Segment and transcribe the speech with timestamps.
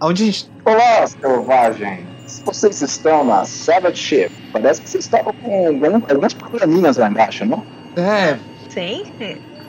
[0.00, 0.50] Onde a gente.
[0.64, 2.42] Olá, selvagens!
[2.44, 4.30] Vocês estão na Savage Ship.
[4.52, 5.80] Parece que vocês estavam com
[6.10, 7.64] algumas probleminhas lá embaixo, não?
[7.96, 8.36] É,
[8.68, 9.04] Sim.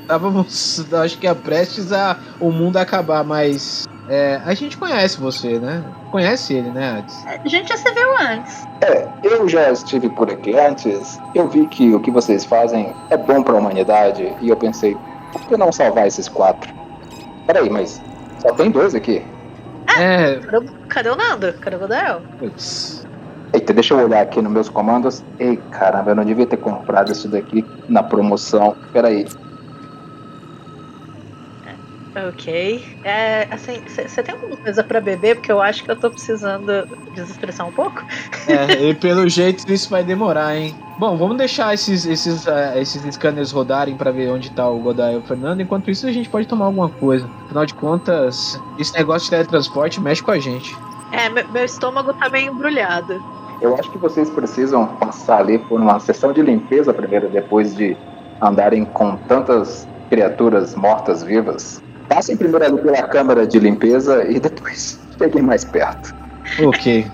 [0.02, 0.86] estávamos.
[0.94, 3.88] Acho que é prestes a o mundo acabar, mas.
[4.10, 5.84] É, a gente conhece você, né?
[6.12, 7.26] Conhece ele, né, Hades?
[7.26, 8.66] A gente já se viu antes.
[8.82, 11.20] É, eu já estive por aqui antes.
[11.36, 14.96] Eu vi que o que vocês fazem é bom para a humanidade e eu pensei,
[15.32, 16.74] por que não salvar esses quatro?
[17.46, 18.02] Peraí, mas
[18.42, 19.22] só tem dois aqui.
[20.00, 20.36] É.
[20.40, 21.54] Cadê, o- cadê o Nando?
[21.54, 22.22] Cadê o Godel?
[22.40, 23.06] Putz.
[23.54, 25.24] Eita, deixa eu olhar aqui nos meus comandos.
[25.40, 28.76] Ei, caramba, eu não devia ter comprado isso daqui na promoção.
[28.92, 29.26] Peraí.
[32.26, 32.84] Ok.
[33.04, 35.36] É, assim, você tem alguma coisa pra beber?
[35.36, 38.04] Porque eu acho que eu tô precisando desestressar um pouco.
[38.48, 40.76] É, e pelo jeito isso vai demorar, hein?
[40.98, 45.14] Bom, vamos deixar esses, esses, eh, esses scanners rodarem pra ver onde tá o Godai
[45.14, 45.62] e o Fernando.
[45.62, 47.30] Enquanto isso, a gente pode tomar alguma coisa.
[47.46, 50.76] Afinal de contas, esse negócio de teletransporte mexe com a gente.
[51.12, 53.22] É, meu, meu estômago tá meio embrulhado.
[53.62, 57.96] Eu acho que vocês precisam passar ali por uma sessão de limpeza primeiro, depois de
[58.42, 61.82] andarem com tantas criaturas mortas vivas.
[62.08, 66.16] Passem primeiro pela câmara de limpeza e depois cheguem mais perto.
[66.60, 67.12] Ok.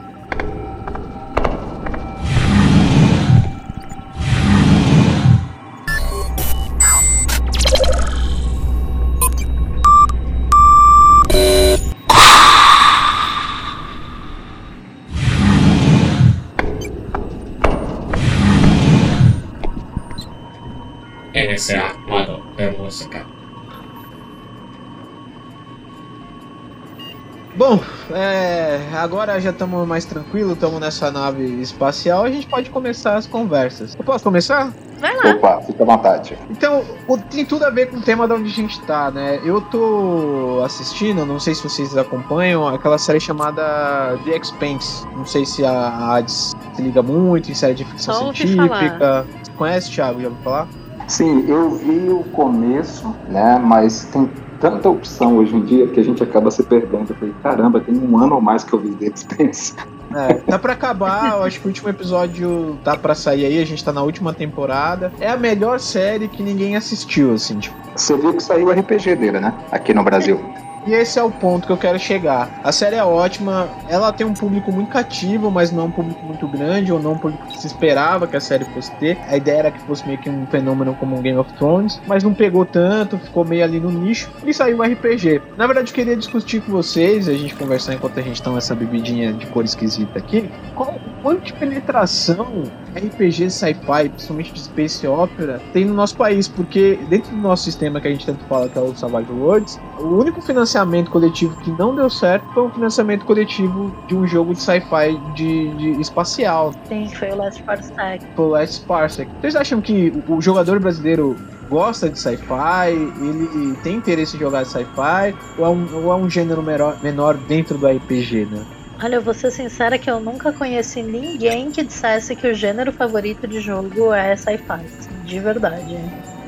[29.04, 33.94] Agora já estamos mais tranquilos, estamos nessa nave espacial, a gente pode começar as conversas.
[33.98, 34.72] Eu posso começar?
[35.00, 35.32] Vai lá.
[35.32, 36.38] Opa, fica à vontade.
[36.50, 39.42] Então, o- tem tudo a ver com o tema de onde a gente tá, né?
[39.44, 45.06] Eu tô assistindo, não sei se vocês acompanham, aquela série chamada The Expanse.
[45.18, 49.26] Não sei se a Hades se liga muito em série de ficção Só científica.
[49.44, 50.22] Você conhece, Thiago?
[50.22, 50.68] Já ouviu falar?
[51.08, 53.60] Sim, eu vi o começo, né?
[53.62, 54.30] Mas tem
[54.64, 57.10] tanta opção hoje em dia que a gente acaba se perdendo.
[57.10, 59.76] Eu falei, caramba, tem um ano ou mais que eu vi The Expanse.
[60.16, 63.66] É, tá pra acabar, eu acho que o último episódio tá pra sair aí, a
[63.66, 65.12] gente tá na última temporada.
[65.20, 67.76] É a melhor série que ninguém assistiu, assim, tipo.
[67.96, 69.54] Você viu que saiu o RPG dele, né?
[69.72, 70.40] Aqui no Brasil.
[70.86, 72.50] E esse é o ponto que eu quero chegar.
[72.64, 76.48] A série é ótima, ela tem um público muito cativo, mas não um público muito
[76.48, 79.18] grande, ou não um público que se esperava que a série fosse ter.
[79.28, 82.24] A ideia era que fosse meio que um fenômeno como um Game of Thrones, mas
[82.24, 85.42] não pegou tanto, ficou meio ali no nicho e saiu um RPG.
[85.58, 88.76] Na verdade, eu queria discutir com vocês, a gente conversar enquanto a gente tá nessa
[88.76, 90.94] bebidinha de cor esquisita aqui, qual,
[91.24, 92.64] quanto de penetração
[92.96, 98.00] RPG sci-fi, principalmente de Space Opera, tem no nosso país, porque dentro do nosso sistema
[98.00, 101.72] que a gente tanto fala que é o Savage Worlds, o único financiamento coletivo que
[101.72, 106.74] não deu certo foi um financiamento coletivo de um jogo de sci-fi de, de espacial,
[106.88, 108.26] Sim, foi o Last Parsec.
[108.38, 109.32] o Last Parsec.
[109.42, 111.38] Vocês acham que o o jogador brasileiro
[111.70, 116.30] gosta de sci-fi, ele tem interesse em jogar sci-fi, ou é um, ou é um
[116.30, 118.66] gênero menor, menor dentro do RPG, né?
[119.02, 122.92] Olha, eu vou ser sincera que eu nunca conheci ninguém que dissesse que o gênero
[122.92, 124.64] favorito de jogo é sci-fi.
[124.70, 125.96] assim, De verdade.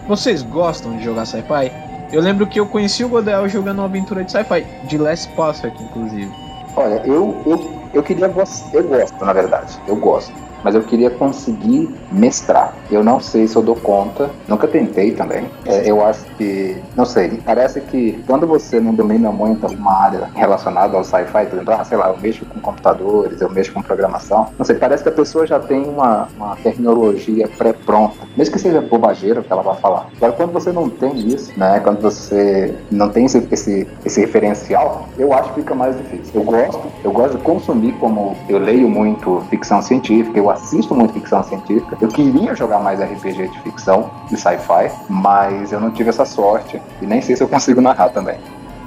[0.07, 1.71] Vocês gostam de jogar sci-fi?
[2.11, 5.81] Eu lembro que eu conheci o Godel jogando uma aventura de sci-fi, de Last Parsec,
[5.81, 6.31] inclusive.
[6.75, 8.25] Olha, eu, eu, eu queria.
[8.25, 9.73] Eu gosto, na verdade.
[9.87, 10.31] Eu gosto.
[10.65, 12.73] Mas eu queria conseguir mestrar.
[12.89, 14.31] Eu não sei se eu dou conta.
[14.47, 15.45] Nunca tentei também.
[15.63, 16.75] É, eu acho que.
[16.95, 17.39] Não sei.
[17.45, 21.83] Parece que quando você não domina muito uma área relacionada ao sci-fi, por exemplo, ah,
[21.83, 24.47] sei lá, eu mexo com computadores, eu mexo com programação.
[24.57, 28.15] Não sei, parece que a pessoa já tem uma, uma terminologia pré-pronta.
[28.35, 30.07] Mesmo que seja bobageira que ela vai falar.
[30.17, 31.79] Agora, quando você não tem isso, né?
[31.81, 36.31] Quando você não tem esse, esse, esse referencial, eu acho que fica mais difícil.
[36.33, 41.13] Eu gosto, eu gosto de consumir como eu leio muito ficção científica, eu assisto muito
[41.13, 41.97] ficção científica.
[42.01, 46.81] Eu queria jogar mais RPG de ficção, de sci-fi, mas eu não tive essa sorte
[47.01, 48.37] e nem sei se eu consigo narrar também.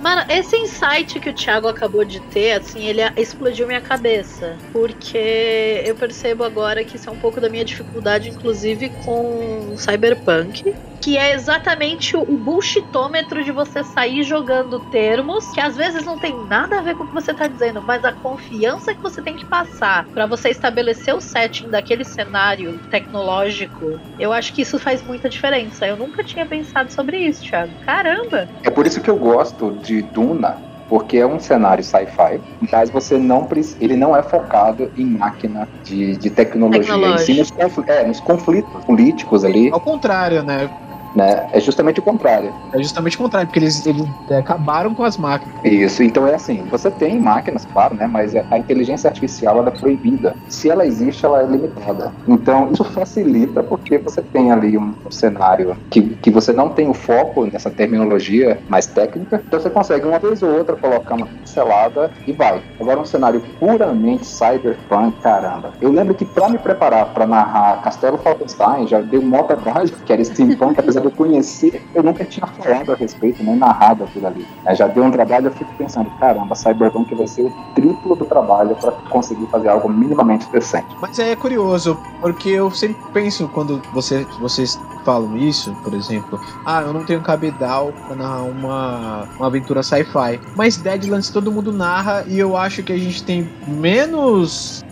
[0.02, 4.56] Mano, esse insight que o Thiago acabou de ter, assim, ele explodiu minha cabeça.
[4.72, 10.74] Porque eu percebo agora que isso é um pouco da minha dificuldade, inclusive com Cyberpunk.
[11.02, 16.34] Que é exatamente o bullshitômetro de você sair jogando termos que às vezes não tem
[16.46, 19.36] nada a ver com o que você tá dizendo, mas a confiança que você tem
[19.36, 25.02] que passar pra você estabelecer o setting daquele cenário tecnológico, eu acho que isso faz
[25.02, 25.86] muita diferença.
[25.86, 27.72] Eu nunca tinha pensado sobre isso, Thiago.
[27.80, 28.48] Caramba!
[28.64, 32.40] É por isso que eu gosto de Duna, porque é um cenário sci-fi,
[32.72, 33.48] mas você não
[33.78, 38.20] ele não é focado em máquina de, de tecnologia, em si, nos, confl- é, nos
[38.20, 39.70] conflitos políticos ali.
[39.72, 40.70] Ao contrário, né?
[41.14, 41.48] Né?
[41.52, 42.52] É justamente o contrário.
[42.72, 45.54] É justamente o contrário, porque eles, eles é, acabaram com as máquinas.
[45.64, 48.06] Isso, então é assim, você tem máquinas, claro, né?
[48.06, 50.34] Mas a inteligência artificial ela é proibida.
[50.48, 52.12] Se ela existe, ela é limitada.
[52.26, 56.94] Então isso facilita porque você tem ali um cenário que, que você não tem o
[56.94, 62.10] foco nessa terminologia mais técnica, então você consegue uma vez ou outra colocar uma pincelada
[62.26, 62.62] e vai.
[62.80, 65.72] Agora um cenário puramente cyberpunk, caramba.
[65.80, 69.90] Eu lembro que para me preparar para narrar Castelo Falkenstein, já deu um maior trabalho,
[70.04, 74.04] que era steampunk, apesar de eu conhecer, eu nunca tinha falado a respeito, nem narrado
[74.04, 74.46] aquilo ali.
[74.64, 78.24] É, já deu um trabalho, eu fico pensando, caramba, Cyberpunk vai ser o triplo do
[78.24, 80.86] trabalho para conseguir fazer algo minimamente decente.
[81.00, 86.82] Mas é curioso, porque eu sempre penso quando você, vocês falam isso, por exemplo, ah,
[86.82, 90.38] eu não tenho cabedal pra narrar uma, uma aventura sci-fi.
[90.54, 94.84] Mas Deadlands todo mundo narra e eu acho que a gente tem menos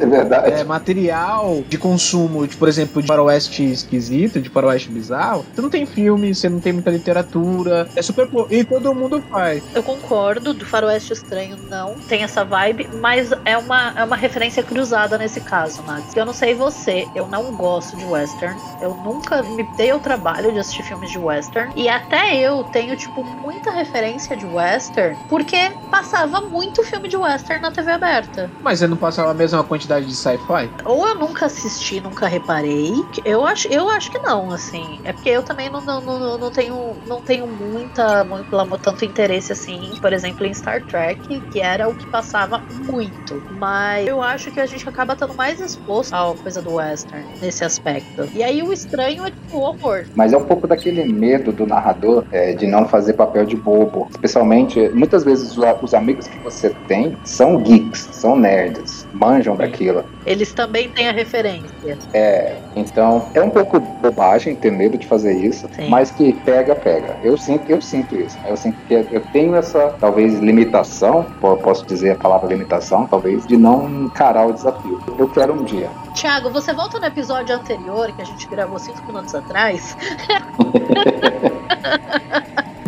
[0.00, 0.52] É verdade.
[0.52, 5.70] é, material de consumo, de, por exemplo, de faroeste esquisito, de faroeste bizarro, você não
[5.70, 9.62] tem filme, você não tem muita literatura, é super e todo mundo faz.
[9.74, 14.62] Eu concordo, do Faroeste Estranho não tem essa vibe, mas é uma, é uma referência
[14.62, 16.14] cruzada nesse caso, Max.
[16.16, 18.56] Eu não sei você, eu não gosto de western.
[18.80, 21.72] Eu nunca me dei o trabalho de assistir filmes de western.
[21.76, 27.62] E até eu tenho, tipo, muita referência de western, porque passava muito filme de western
[27.62, 28.50] na TV aberta.
[28.62, 30.70] Mas você não passava a mesma quantidade de sci-fi?
[30.84, 32.92] Ou eu nunca assisti, nunca reparei.
[33.24, 35.00] Eu acho, eu acho que não, assim.
[35.04, 38.48] É porque eu também não, não, não, não tenho, não tenho muita, muito,
[38.78, 43.42] tanto interesse assim, por exemplo, em Star Trek, que era o que passava muito.
[43.50, 47.64] Mas eu acho que a gente acaba estando mais exposto à coisa do western nesse
[47.64, 48.28] aspecto.
[48.34, 50.06] E aí o estranho é tipo o horror.
[50.14, 54.08] Mas é um pouco daquele medo do narrador é, de não fazer papel de bobo.
[54.10, 60.04] Especialmente, muitas vezes os, os amigos que você tem são geeks, são nerds, manjam daquilo.
[60.26, 61.98] Eles também têm a referência.
[62.12, 65.88] É, então é um pouco bobagem ter medo de fazer isso, Sim.
[65.88, 67.16] mas que pega, pega.
[67.22, 68.36] Eu sinto, eu sinto isso.
[68.46, 73.46] Eu sinto que eu tenho essa, talvez, limitação, po- posso dizer a palavra limitação, talvez,
[73.46, 75.00] de não encarar o desafio.
[75.18, 75.88] Eu quero um dia.
[76.14, 79.96] Tiago, você volta no episódio anterior que a gente gravou cinco minutos atrás.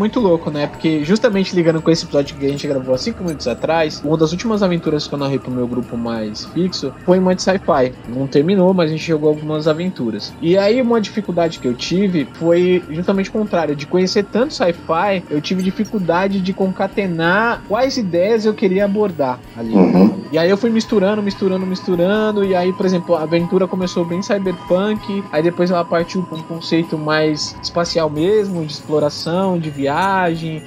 [0.03, 0.67] Muito louco, né?
[0.67, 4.17] Porque justamente ligando com esse episódio que a gente gravou há 5 minutos atrás, uma
[4.17, 7.93] das últimas aventuras que eu narrei pro meu grupo mais fixo foi uma de sci-fi.
[8.09, 10.35] Não terminou, mas a gente jogou algumas aventuras.
[10.43, 15.23] E aí uma dificuldade que eu tive foi justamente o contrário, de conhecer tanto sci-fi,
[15.31, 19.73] eu tive dificuldade de concatenar quais ideias eu queria abordar ali.
[19.73, 20.23] Uhum.
[20.33, 22.43] E aí eu fui misturando, misturando, misturando.
[22.43, 25.23] E aí, por exemplo, a aventura começou bem cyberpunk.
[25.31, 29.92] Aí depois ela partiu para um conceito mais espacial mesmo, de exploração, de viagem,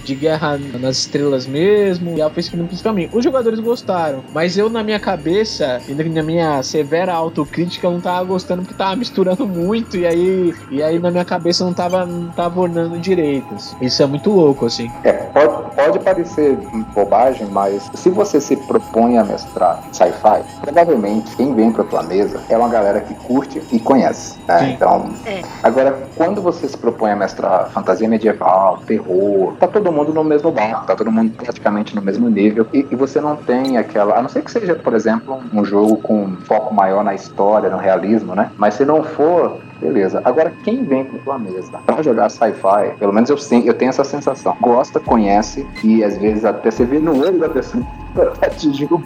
[0.03, 2.15] de guerra nas estrelas mesmo.
[2.17, 3.09] E ela foi seguindo por esse caminho.
[3.13, 8.01] Os jogadores gostaram, mas eu na minha cabeça e na minha severa autocrítica eu não
[8.01, 9.97] tava gostando porque tava misturando muito.
[9.97, 13.53] E aí, e aí na minha cabeça não tava, não tava ornando direito.
[13.55, 13.75] assim.
[13.81, 14.89] Isso é muito louco, assim.
[15.03, 16.57] É, pode, pode parecer
[16.93, 22.41] bobagem, mas se você se propõe a mestrar sci-fi, provavelmente quem vem pra tua mesa
[22.49, 24.37] é uma galera que curte e conhece.
[24.47, 24.71] né?
[24.75, 25.41] Então, É.
[25.63, 29.14] agora, quando você se propõe a mestrar fantasia medieval, terror,
[29.59, 32.95] tá todo mundo no mesmo barco, tá todo mundo praticamente no mesmo nível, e, e
[32.95, 34.17] você não tem aquela.
[34.17, 37.77] A não ser que seja, por exemplo, um jogo com foco maior na história, no
[37.77, 38.51] realismo, né?
[38.57, 39.59] Mas se não for.
[39.79, 40.21] Beleza.
[40.23, 44.03] Agora, quem vem pra tua mesa pra jogar sci-fi, pelo menos eu, eu tenho essa
[44.03, 44.55] sensação.
[44.61, 47.83] Gosta, conhece e às vezes até você vê no olho da pessoa
[48.39, 49.05] tá te julgando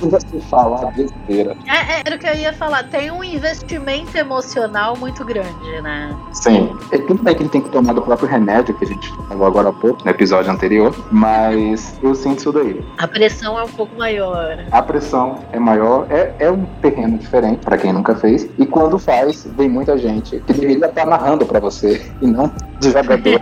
[0.00, 1.56] você falar besteira.
[1.66, 2.84] É, é, era o que eu ia falar.
[2.84, 6.16] Tem um investimento emocional muito grande, né?
[6.32, 6.76] Sim.
[6.90, 9.46] É, tudo bem que ele tem que tomar do próprio remédio que a gente falou
[9.46, 12.84] agora há pouco, no episódio anterior, mas eu sinto isso daí.
[12.98, 14.64] A pressão é um pouco maior.
[14.70, 18.98] A pressão é maior, é, é um terreno diferente pra quem nunca fez, e quando
[18.98, 23.40] faz, vem muita gente que deveria estar narrando pra você e não de jogador.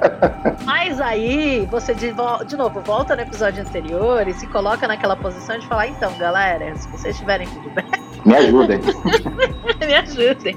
[0.64, 2.12] Mas aí, você de,
[2.46, 6.74] de novo volta no episódio anterior e se coloca naquela posição de falar: então, galera,
[6.76, 8.80] se vocês tiverem feedback, Me ajudem.
[9.86, 10.56] me ajudem.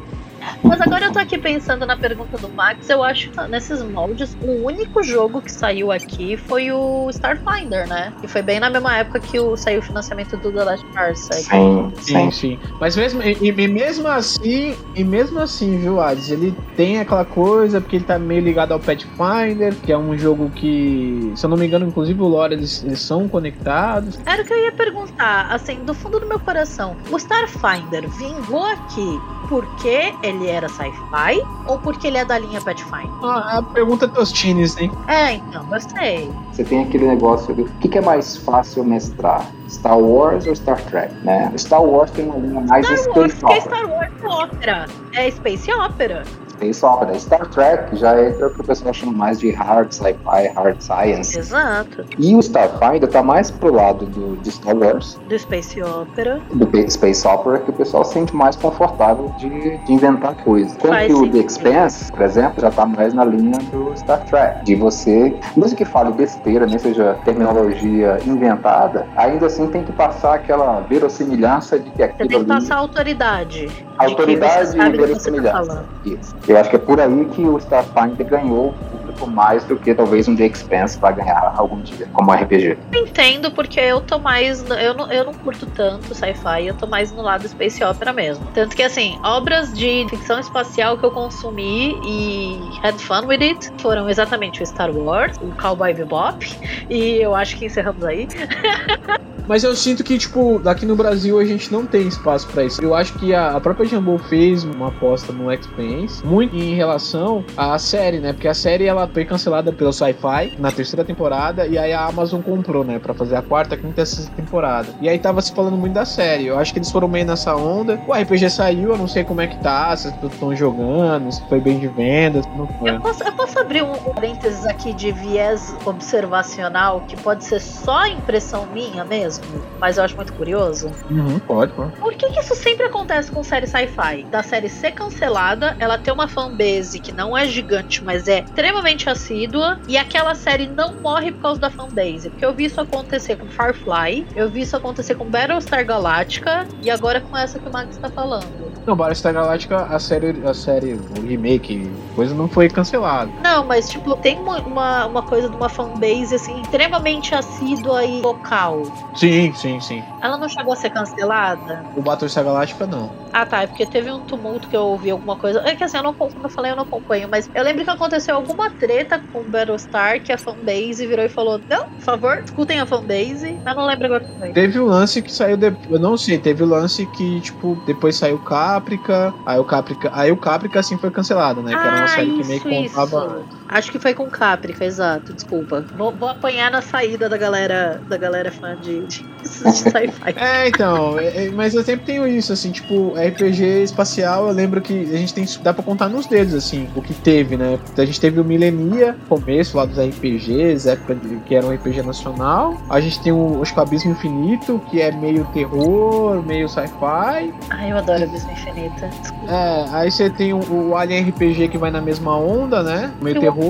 [0.64, 2.90] Mas agora eu tô aqui pensando na pergunta do Max.
[2.90, 8.14] Eu acho que nesses moldes, o único jogo que saiu aqui foi o Starfinder, né?
[8.22, 11.44] Que foi bem na mesma época que o, saiu o financiamento do The Last Parsec.
[11.44, 12.60] Sim, Sim, sim.
[12.80, 17.80] Mas mesmo, e, e mesmo assim, e mesmo assim, viu, Ades, ele tem aquela coisa,
[17.80, 21.58] porque ele tá meio ligado ao Pathfinder, que é um jogo que, se eu não
[21.58, 24.20] me engano, inclusive o lore, eles, eles são conectados.
[24.26, 26.96] Era o que eu ia perguntar, assim, do fundo do meu coração.
[27.12, 33.10] O Starfinder vingou aqui porque ele era sci-fi ou porque ele é da linha Pathfinder?
[33.24, 34.92] Ah, a pergunta dos teens, hein?
[35.08, 36.32] É, então, eu sei.
[36.52, 39.46] Você tem aquele negócio do o que, que é mais fácil mestrar?
[39.70, 41.52] Star Wars ou Star Trek, né?
[41.58, 43.62] Star Wars tem uma linha mais Star Wars, space opera.
[43.62, 44.86] Star Wars é ópera.
[45.14, 46.24] É Space Opera.
[46.62, 47.20] Space Opera.
[47.20, 51.38] Star Trek já entra o que o pessoal chama mais de hard sci-fi, hard science.
[51.38, 52.06] Exato.
[52.20, 56.40] E o Starfinder tá mais pro lado do, de Star Wars, Do Space Opera.
[56.54, 59.50] do Space Opera, que o pessoal se sente mais confortável de,
[59.80, 60.76] de inventar coisas.
[60.78, 61.40] Faz que o The.
[61.40, 64.64] Expanse, por exemplo, já tá mais na linha do Star Trek.
[64.64, 70.36] De você, mesmo que fale besteira, nem seja terminologia inventada, ainda assim tem que passar
[70.36, 73.68] aquela verossimilhança de que Você aquilo tem que ali passar autoridade.
[73.98, 75.52] Autoridade você e você tá verossimilhança.
[75.66, 75.86] falando.
[76.06, 76.36] Isso.
[76.52, 79.96] Eu acho que é por aí que o Starfinder ganhou o público mais do que
[79.96, 82.78] talvez um The Expanse vai ganhar algum dia, como RPG.
[82.94, 84.62] Entendo, porque eu tô mais.
[84.70, 88.46] Eu não, eu não curto tanto sci-fi, eu tô mais no lado Space Opera mesmo.
[88.54, 93.72] Tanto que, assim, obras de ficção espacial que eu consumi e had fun with it
[93.82, 96.46] foram exatamente o Star Wars, o Cowboy Bebop,
[96.90, 98.28] e eu acho que encerramos aí.
[99.52, 102.82] Mas eu sinto que, tipo, daqui no Brasil a gente não tem espaço pra isso.
[102.82, 107.78] Eu acho que a, própria Jumbo fez uma aposta no Expense, muito em relação à
[107.78, 108.32] série, né?
[108.32, 112.42] Porque a série ela foi cancelada pelo Sci-Fi na terceira temporada e aí a Amazon
[112.42, 112.98] comprou, né?
[112.98, 114.88] Pra fazer a quarta, quinta e sexta temporada.
[115.02, 116.48] E aí tava se falando muito da série.
[116.48, 118.02] Eu acho que eles foram meio nessa onda.
[118.08, 121.60] O RPG saiu, eu não sei como é que tá, se estão jogando, se foi
[121.60, 122.92] bem de vendas, não foi.
[122.92, 128.08] Eu posso, eu posso abrir um parênteses aqui de viés observacional, que pode ser só
[128.08, 129.41] impressão minha mesmo,
[129.80, 130.92] mas eu acho muito curioso.
[131.10, 131.92] Uhum, pode, pode.
[131.94, 134.24] Por que, que isso sempre acontece com série sci-fi?
[134.30, 139.10] Da série ser cancelada, ela ter uma fanbase que não é gigante, mas é extremamente
[139.10, 142.30] assídua, e aquela série não morre por causa da fanbase.
[142.30, 146.90] Porque eu vi isso acontecer com Firefly, eu vi isso acontecer com Battlestar Galactica, e
[146.90, 148.71] agora com essa que o Max tá falando.
[148.86, 153.32] Não, Battlestar Galactica, a série, a série, o remake, coisa não foi cancelado.
[153.44, 158.84] Não, mas tipo, tem uma, uma, coisa de uma fanbase assim, extremamente assídua e local.
[159.16, 160.04] Sim, sim, sim.
[160.22, 161.84] Ela não chegou a ser cancelada?
[161.96, 163.12] O Battlestar Galactica não.
[163.34, 163.64] Ah, tá.
[163.64, 165.62] É porque teve um tumulto que eu ouvi alguma coisa.
[165.62, 167.90] É que assim, eu não, como eu falei, eu não acompanho, mas eu lembro que
[167.90, 172.42] aconteceu alguma treta com o Battlestar que a fanbase virou e falou: Não, por favor,
[172.44, 173.58] escutem a fanbase.
[173.64, 174.52] Mas não lembro agora o foi.
[174.52, 175.90] Teve o lance que saiu depois.
[175.90, 178.40] Eu não sei, teve o lance que, tipo, depois saiu
[178.76, 179.34] Caprica.
[179.46, 180.12] Aí o Caprica.
[180.14, 181.72] Aí o Caprica assim foi cancelado, né?
[181.72, 183.40] que era uma Ah, série que meio que contava.
[183.42, 183.61] isso.
[183.72, 185.86] Acho que foi com Caprica, exato, desculpa.
[185.98, 190.34] Vou, vou apanhar na saída da galera, da galera fã de, de, de sci-fi.
[190.36, 194.82] É, então, é- é- mas eu sempre tenho isso, assim, tipo, RPG espacial, eu lembro
[194.82, 195.46] que a gente tem.
[195.64, 197.80] dá pra contar nos dedos, assim, o que teve, né?
[197.98, 202.02] A gente teve o Milenia, começo lá dos RPGs, época de, que era um RPG
[202.04, 202.76] nacional.
[202.90, 207.54] A gente tem o, acho que o Abismo Infinito, que é meio terror, meio sci-fi.
[207.70, 209.08] Ai, eu adoro Abismo Infinita.
[209.22, 209.52] Desculpa.
[209.52, 210.60] É, aí você tem o,
[210.90, 213.12] o Alien RPG que vai na mesma onda, né?
[213.22, 213.61] Meio O terror.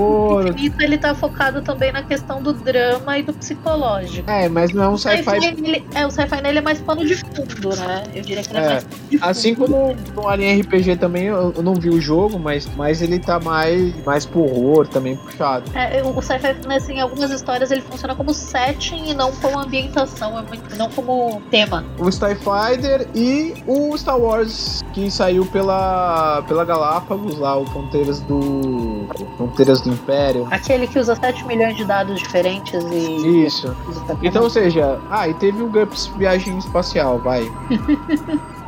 [0.50, 4.30] Infinito, ele tá focado também na questão do drama e do psicológico.
[4.30, 7.16] É, mas não é um O sci-fi é, o sci-fi nele é mais pano de
[7.16, 8.04] fundo, né?
[8.14, 8.88] Eu diria que ele é, É, mais.
[9.22, 13.20] Assim como no Alien RPG também, eu, eu não vi o jogo, mas, mas ele
[13.20, 15.66] tá mais, mais pro horror também puxado.
[15.76, 19.60] É, o sci-fi, né, assim, em algumas histórias ele funciona como setting e não como
[19.60, 20.44] ambientação, é
[20.78, 21.84] não como tema.
[22.00, 29.08] O Starfighter e o Star Wars, que saiu pela, pela Galápagos, lá, o Fronteiras do.
[29.38, 30.48] Fronteiras do Império.
[30.52, 33.46] Aquele que usa 7 milhões de dados diferentes e.
[33.46, 33.76] Isso.
[34.22, 37.44] Então, ou seja, ah, e teve o GURPS Viagem Espacial, vai.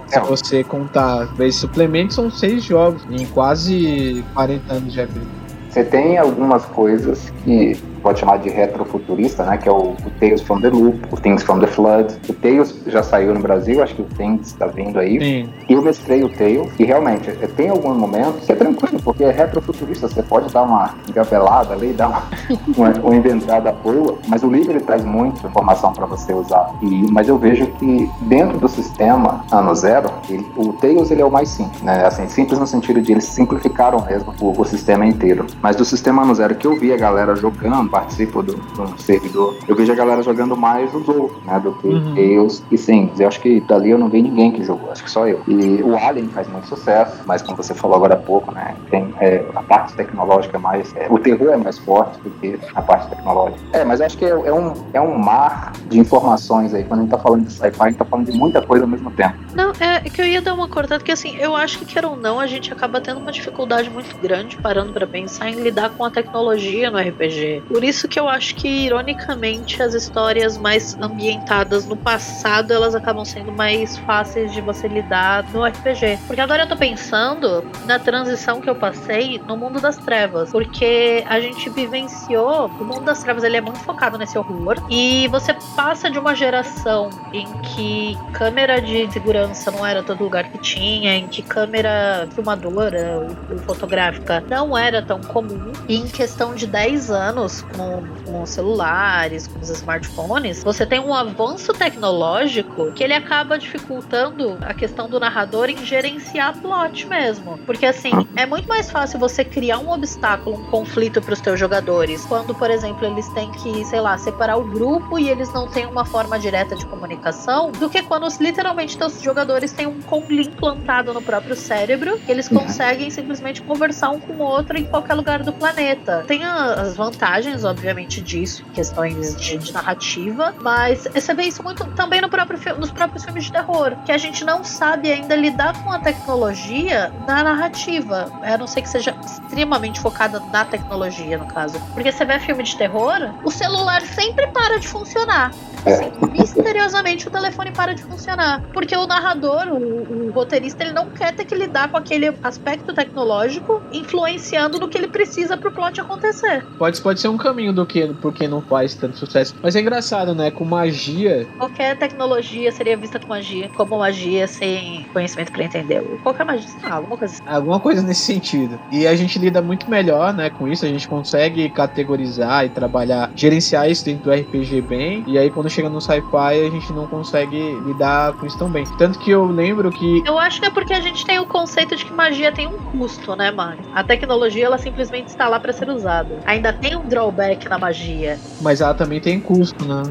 [0.07, 5.27] Se você contar vezes suplementos, são seis jogos em quase 40 anos de RPG.
[5.69, 9.57] Você tem algumas coisas que pode chamar de retrofuturista, né?
[9.57, 12.13] Que é o, o Tales from the Loop, o Things from the Flood.
[12.29, 15.19] O Tales já saiu no Brasil, acho que o Things está vindo aí.
[15.19, 15.49] Sim.
[15.69, 19.31] Eu mestrei o Tales e realmente é, tem alguns momentos que é tranquilo, porque é
[19.31, 22.23] retrofuturista, você pode dar uma engabelada ali, dar uma,
[22.77, 26.69] uma, uma inventada boa, mas o livro ele traz muita informação para você usar.
[26.81, 31.25] E, mas eu vejo que dentro do sistema ano zero, ele- o Tails ele é
[31.25, 32.05] o mais simples, né?
[32.05, 35.45] Assim, simples no sentido de eles simplificaram mesmo o, o sistema inteiro.
[35.61, 39.55] Mas do sistema ano zero que eu vi a galera jogando, participo do, do servidor,
[39.67, 41.59] eu vejo a galera jogando mais os outros, né?
[41.59, 42.15] Do que Uhum.
[42.15, 43.19] Tails e Sims.
[43.19, 45.41] Eu acho que dali eu não vi ninguém que jogou, acho que só eu.
[45.47, 48.75] E o Alien faz muito sucesso, mas como você falou agora há pouco, né?
[48.89, 50.91] Tem é, a parte tecnológica mais.
[50.95, 53.59] é, o terror é mais forte do que a parte tecnológica.
[53.73, 56.83] É, mas acho que é, é um, é um mar de informações aí.
[56.83, 58.89] Quando a gente tá falando de sci-fi, a gente tá falando de muita coisa ao
[58.89, 59.35] mesmo tempo.
[59.53, 62.15] Não, é que eu ia dar uma cortada, porque assim, eu acho que quer ou
[62.15, 66.03] não, a gente acaba tendo uma dificuldade muito grande, parando pra pensar em lidar com
[66.05, 67.63] a tecnologia no RPG.
[67.67, 73.25] Por isso que eu acho que, ironicamente, as histórias mais ambientadas no passado, elas acabam
[73.25, 76.19] sendo mais fáceis de você lidar no RPG.
[76.27, 80.51] Porque agora eu tô pensando na transição que eu passei no mundo das trevas.
[80.51, 82.67] Porque a gente vivenciou.
[82.67, 84.75] O mundo das trevas ele é muito focado nesse horror.
[84.89, 90.49] E você passa de uma geração em que câmera de segurança não era todo lugar
[90.49, 93.27] que tinha, em que câmera filmadora,
[93.65, 95.71] fotográfica não era tão comum.
[95.87, 101.13] E em questão de 10 anos, com, com celulares, com os smartphones, você tem um
[101.13, 107.57] avanço tecnológico que ele acaba dificultando a questão do narrador em gerenciar plot mesmo.
[107.65, 111.59] Porque assim, é muito mais fácil você criar um obstáculo, um conflito para os teus
[111.59, 115.67] jogadores, quando, por exemplo, eles têm que, sei lá, separar o grupo e eles não
[115.67, 120.53] têm uma forma direta de comunicação, do que quando literalmente teus jogadores têm um comlink
[120.63, 122.59] implantado no próprio cérebro, que eles uhum.
[122.59, 126.23] conseguem simplesmente conversar um com o outro em qualquer lugar do planeta.
[126.27, 132.21] Tem as vantagens, obviamente, disso, questões de, de narrativa, mas você vê isso muito também
[132.21, 135.91] no próprio, nos próprios filmes de terror, que a gente não sabe ainda lidar com
[135.91, 141.79] a tecnologia na narrativa, a não ser que seja extremamente focada na tecnologia, no caso.
[141.93, 145.51] Porque você vê filme de terror, o celular sempre para de funcionar.
[145.85, 148.61] Assim, misteriosamente o telefone para de funcionar.
[148.71, 152.93] Porque o narrador, o, o, roteirista, ele não quer ter que lidar com aquele aspecto
[152.93, 156.65] tecnológico influenciando no que ele precisa pro plot acontecer.
[156.77, 159.55] Pode, pode ser um caminho do que porque não faz tanto sucesso.
[159.61, 160.49] Mas é engraçado, né?
[160.49, 161.45] Com magia.
[161.57, 166.01] Qualquer tecnologia seria vista com magia, como magia sem conhecimento para entender.
[166.23, 167.43] Qualquer magia, ah, alguma coisa assim.
[167.45, 168.79] Alguma coisa nesse sentido.
[168.91, 170.85] E a gente lida muito melhor, né, com isso.
[170.85, 175.23] A gente consegue categorizar e trabalhar, gerenciar isso dentro do RPG bem.
[175.27, 178.85] E aí quando chega no sci-fi, a gente não consegue lidar com isso tão bem.
[178.97, 180.23] Tanto que eu lembro que.
[180.25, 182.77] Eu acho que é porque a gente tem o conceito de que magia tem um
[182.77, 183.83] custo, né, Mário?
[183.93, 186.39] A tecnologia, ela simplesmente está lá para ser usada.
[186.45, 187.32] Ainda tem um drawback
[187.69, 188.39] na magia.
[188.61, 190.03] Mas ela também tem custo, né?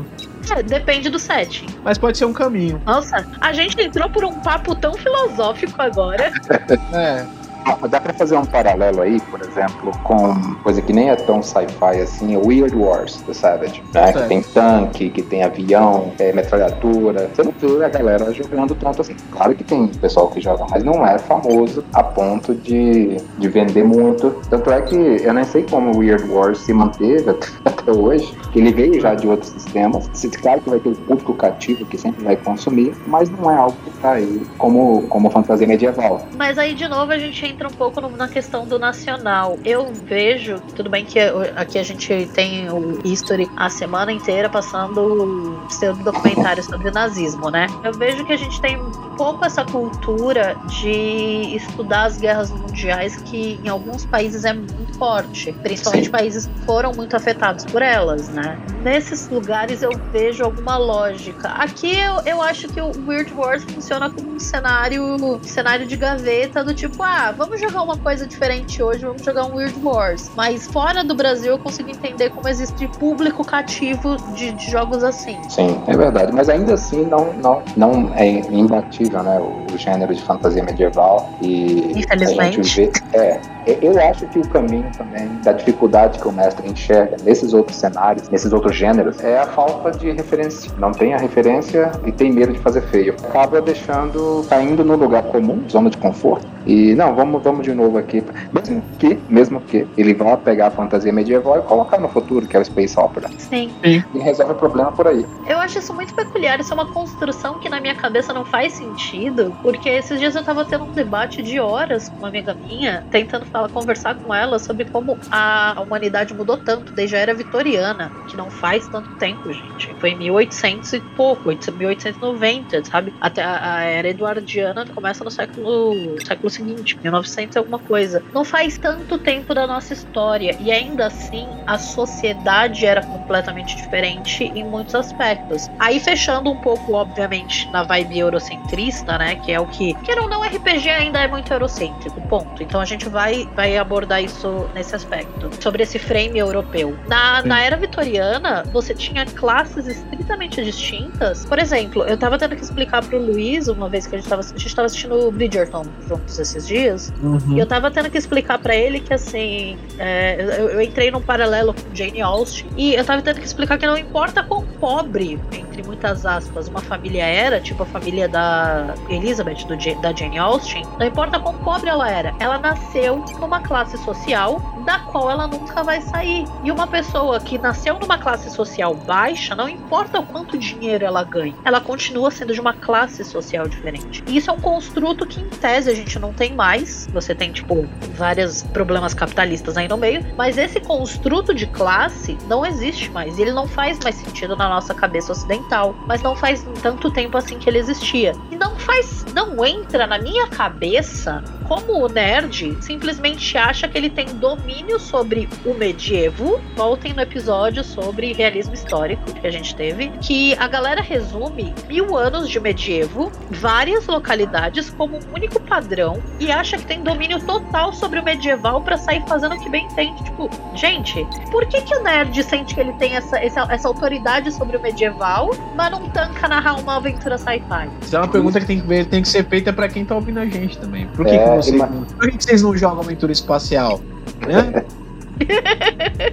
[0.50, 1.66] É, depende do setting.
[1.84, 2.82] Mas pode ser um caminho.
[2.84, 6.30] Nossa, a gente entrou por um papo tão filosófico agora.
[6.92, 7.41] é.
[7.88, 12.00] Dá para fazer um paralelo aí, por exemplo, com coisa que nem é tão sci-fi
[12.00, 14.12] assim, o Weird Wars do Savage, né?
[14.12, 17.28] Que tem tanque, que tem avião, é, metralhadora.
[17.28, 19.16] Você não vê a galera jogando tanto assim.
[19.30, 23.84] Claro que tem pessoal que joga, mas não é famoso a ponto de, de vender
[23.84, 24.30] muito.
[24.48, 27.30] Tanto é que eu nem sei como o Weird Wars se manteve
[27.64, 30.08] até hoje, que ele veio já de outros sistemas.
[30.40, 33.76] Claro que vai ter o público cativo que sempre vai consumir, mas não é algo
[33.84, 36.26] que tá aí como, como fantasia medieval.
[36.36, 39.58] Mas aí, de novo, a gente entra um pouco no, na questão do nacional.
[39.64, 41.18] Eu vejo, tudo bem que
[41.54, 47.50] aqui a gente tem o history a semana inteira passando seu documentário sobre o nazismo,
[47.50, 47.66] né?
[47.84, 53.16] Eu vejo que a gente tem um pouco essa cultura de estudar as guerras mundiais
[53.16, 56.10] que em alguns países é muito forte, principalmente Sim.
[56.10, 58.58] países que foram muito afetados por elas, né?
[58.82, 61.48] Nesses lugares eu vejo alguma lógica.
[61.48, 66.64] Aqui eu, eu acho que o Weird Wars funciona como um cenário, cenário de gaveta
[66.64, 70.30] do tipo, ah, vamos jogar uma coisa diferente hoje, vamos jogar um Weird Wars.
[70.36, 75.36] Mas fora do Brasil eu consigo entender como existe público cativo de, de jogos assim.
[75.48, 76.32] Sim, é verdade.
[76.32, 79.40] Mas ainda assim não, não, não é imbatível, né?
[79.40, 81.28] O, o gênero de fantasia medieval.
[81.42, 82.60] E Infelizmente.
[82.60, 82.92] a gente vê.
[83.12, 83.40] É,
[83.80, 88.28] eu acho que o caminho também da dificuldade que o mestre enxerga nesses outros cenários,
[88.28, 90.70] nesses outros gêneros, é a falta de referência.
[90.78, 93.16] Não tem a referência e tem medo de fazer feio.
[93.24, 96.46] Acaba deixando, caindo no lugar comum, zona de conforto.
[96.66, 98.22] E não, vamos, vamos de novo aqui.
[98.52, 102.56] Mesmo que, mesmo que ele vá pegar a fantasia medieval e colocar no futuro, que
[102.56, 103.28] é o Space Opera.
[103.38, 103.72] Sim.
[103.82, 104.04] Sim.
[104.14, 105.26] E resolve o problema por aí.
[105.46, 106.60] Eu acho isso muito peculiar.
[106.60, 110.42] Isso é uma construção que na minha cabeça não faz sentido, porque esses dias eu
[110.42, 114.58] tava tendo um debate de horas com uma amiga minha, tentando ela conversar com ela
[114.58, 119.52] sobre como a humanidade mudou tanto desde a era vitoriana, que não faz tanto tempo,
[119.52, 119.94] gente.
[120.00, 123.12] Foi em 1800 e pouco, 1890, sabe?
[123.20, 128.22] Até a, a era eduardiana começa no século, século seguinte, 1900 e alguma coisa.
[128.32, 134.44] Não faz tanto tempo da nossa história e ainda assim a sociedade era completamente diferente
[134.44, 135.68] em muitos aspectos.
[135.78, 139.36] Aí fechando um pouco, obviamente, na vibe eurocentrista, né?
[139.36, 142.62] Que é o que, queira ou não, RPG ainda é muito eurocêntrico, ponto.
[142.62, 146.96] Então a gente vai vai abordar isso nesse aspecto, sobre esse frame europeu.
[147.08, 151.44] Na, na era vitoriana, você tinha classes estritamente distintas.
[151.44, 154.42] Por exemplo, eu tava tendo que explicar pro Luiz, uma vez que a gente tava,
[154.42, 157.56] a gente tava assistindo Bridgerton juntos esses dias, uhum.
[157.56, 161.20] e eu tava tendo que explicar para ele que, assim, é, eu, eu, entrei num
[161.20, 165.38] paralelo com Jane Austen, e eu tava tendo que explicar que não importa quão pobre,
[165.52, 170.84] entre muitas aspas, uma família era, tipo a família da Elizabeth, do, da Jane Austen,
[170.98, 175.82] não importa quão pobre ela era, ela nasceu numa classe social da qual ela nunca
[175.82, 176.44] vai sair.
[176.64, 181.24] E uma pessoa que nasceu numa classe social baixa, não importa o quanto dinheiro ela
[181.24, 184.22] ganha, ela continua sendo de uma classe social diferente.
[184.26, 187.08] E isso é um construto que, em tese, a gente não tem mais.
[187.12, 192.64] Você tem, tipo, vários problemas capitalistas aí no meio, mas esse construto de classe não
[192.64, 193.38] existe mais.
[193.38, 197.58] Ele não faz mais sentido na nossa cabeça ocidental, mas não faz tanto tempo assim
[197.58, 198.32] que ele existia.
[198.50, 204.10] E não faz, não entra na minha cabeça como o nerd simplesmente acha que ele
[204.10, 206.60] tem domínio sobre o medievo.
[206.76, 212.14] Voltem no episódio sobre realismo histórico que a gente teve, que a galera resume mil
[212.14, 217.94] anos de medievo, várias localidades como um único padrão e acha que tem domínio total
[217.94, 220.22] sobre o medieval para sair fazendo o que bem entende.
[220.24, 224.52] Tipo, gente, por que, que o nerd sente que ele tem essa, essa, essa autoridade
[224.52, 227.88] sobre o medieval, mas não tanca narrar uma aventura sci-fi?
[228.02, 230.14] Isso é uma pergunta que tem que, ver, tem que ser feita para quem tá
[230.14, 231.06] ouvindo a gente também.
[231.06, 231.82] Por que, é, que, vocês,
[232.16, 234.00] por que vocês não jogam aventura espacial?
[234.46, 234.84] Né?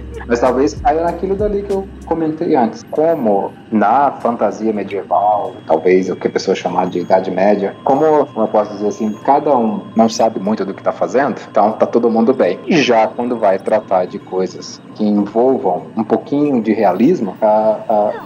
[0.30, 2.84] Mas talvez caia naquilo dali que eu comentei antes.
[2.92, 8.26] Como na fantasia medieval, talvez o que a pessoa chamar de Idade Média, como eu
[8.26, 12.08] posso dizer assim, cada um não sabe muito do que está fazendo, então tá todo
[12.08, 12.60] mundo bem.
[12.66, 17.36] E já quando vai tratar de coisas que envolvam um pouquinho de realismo,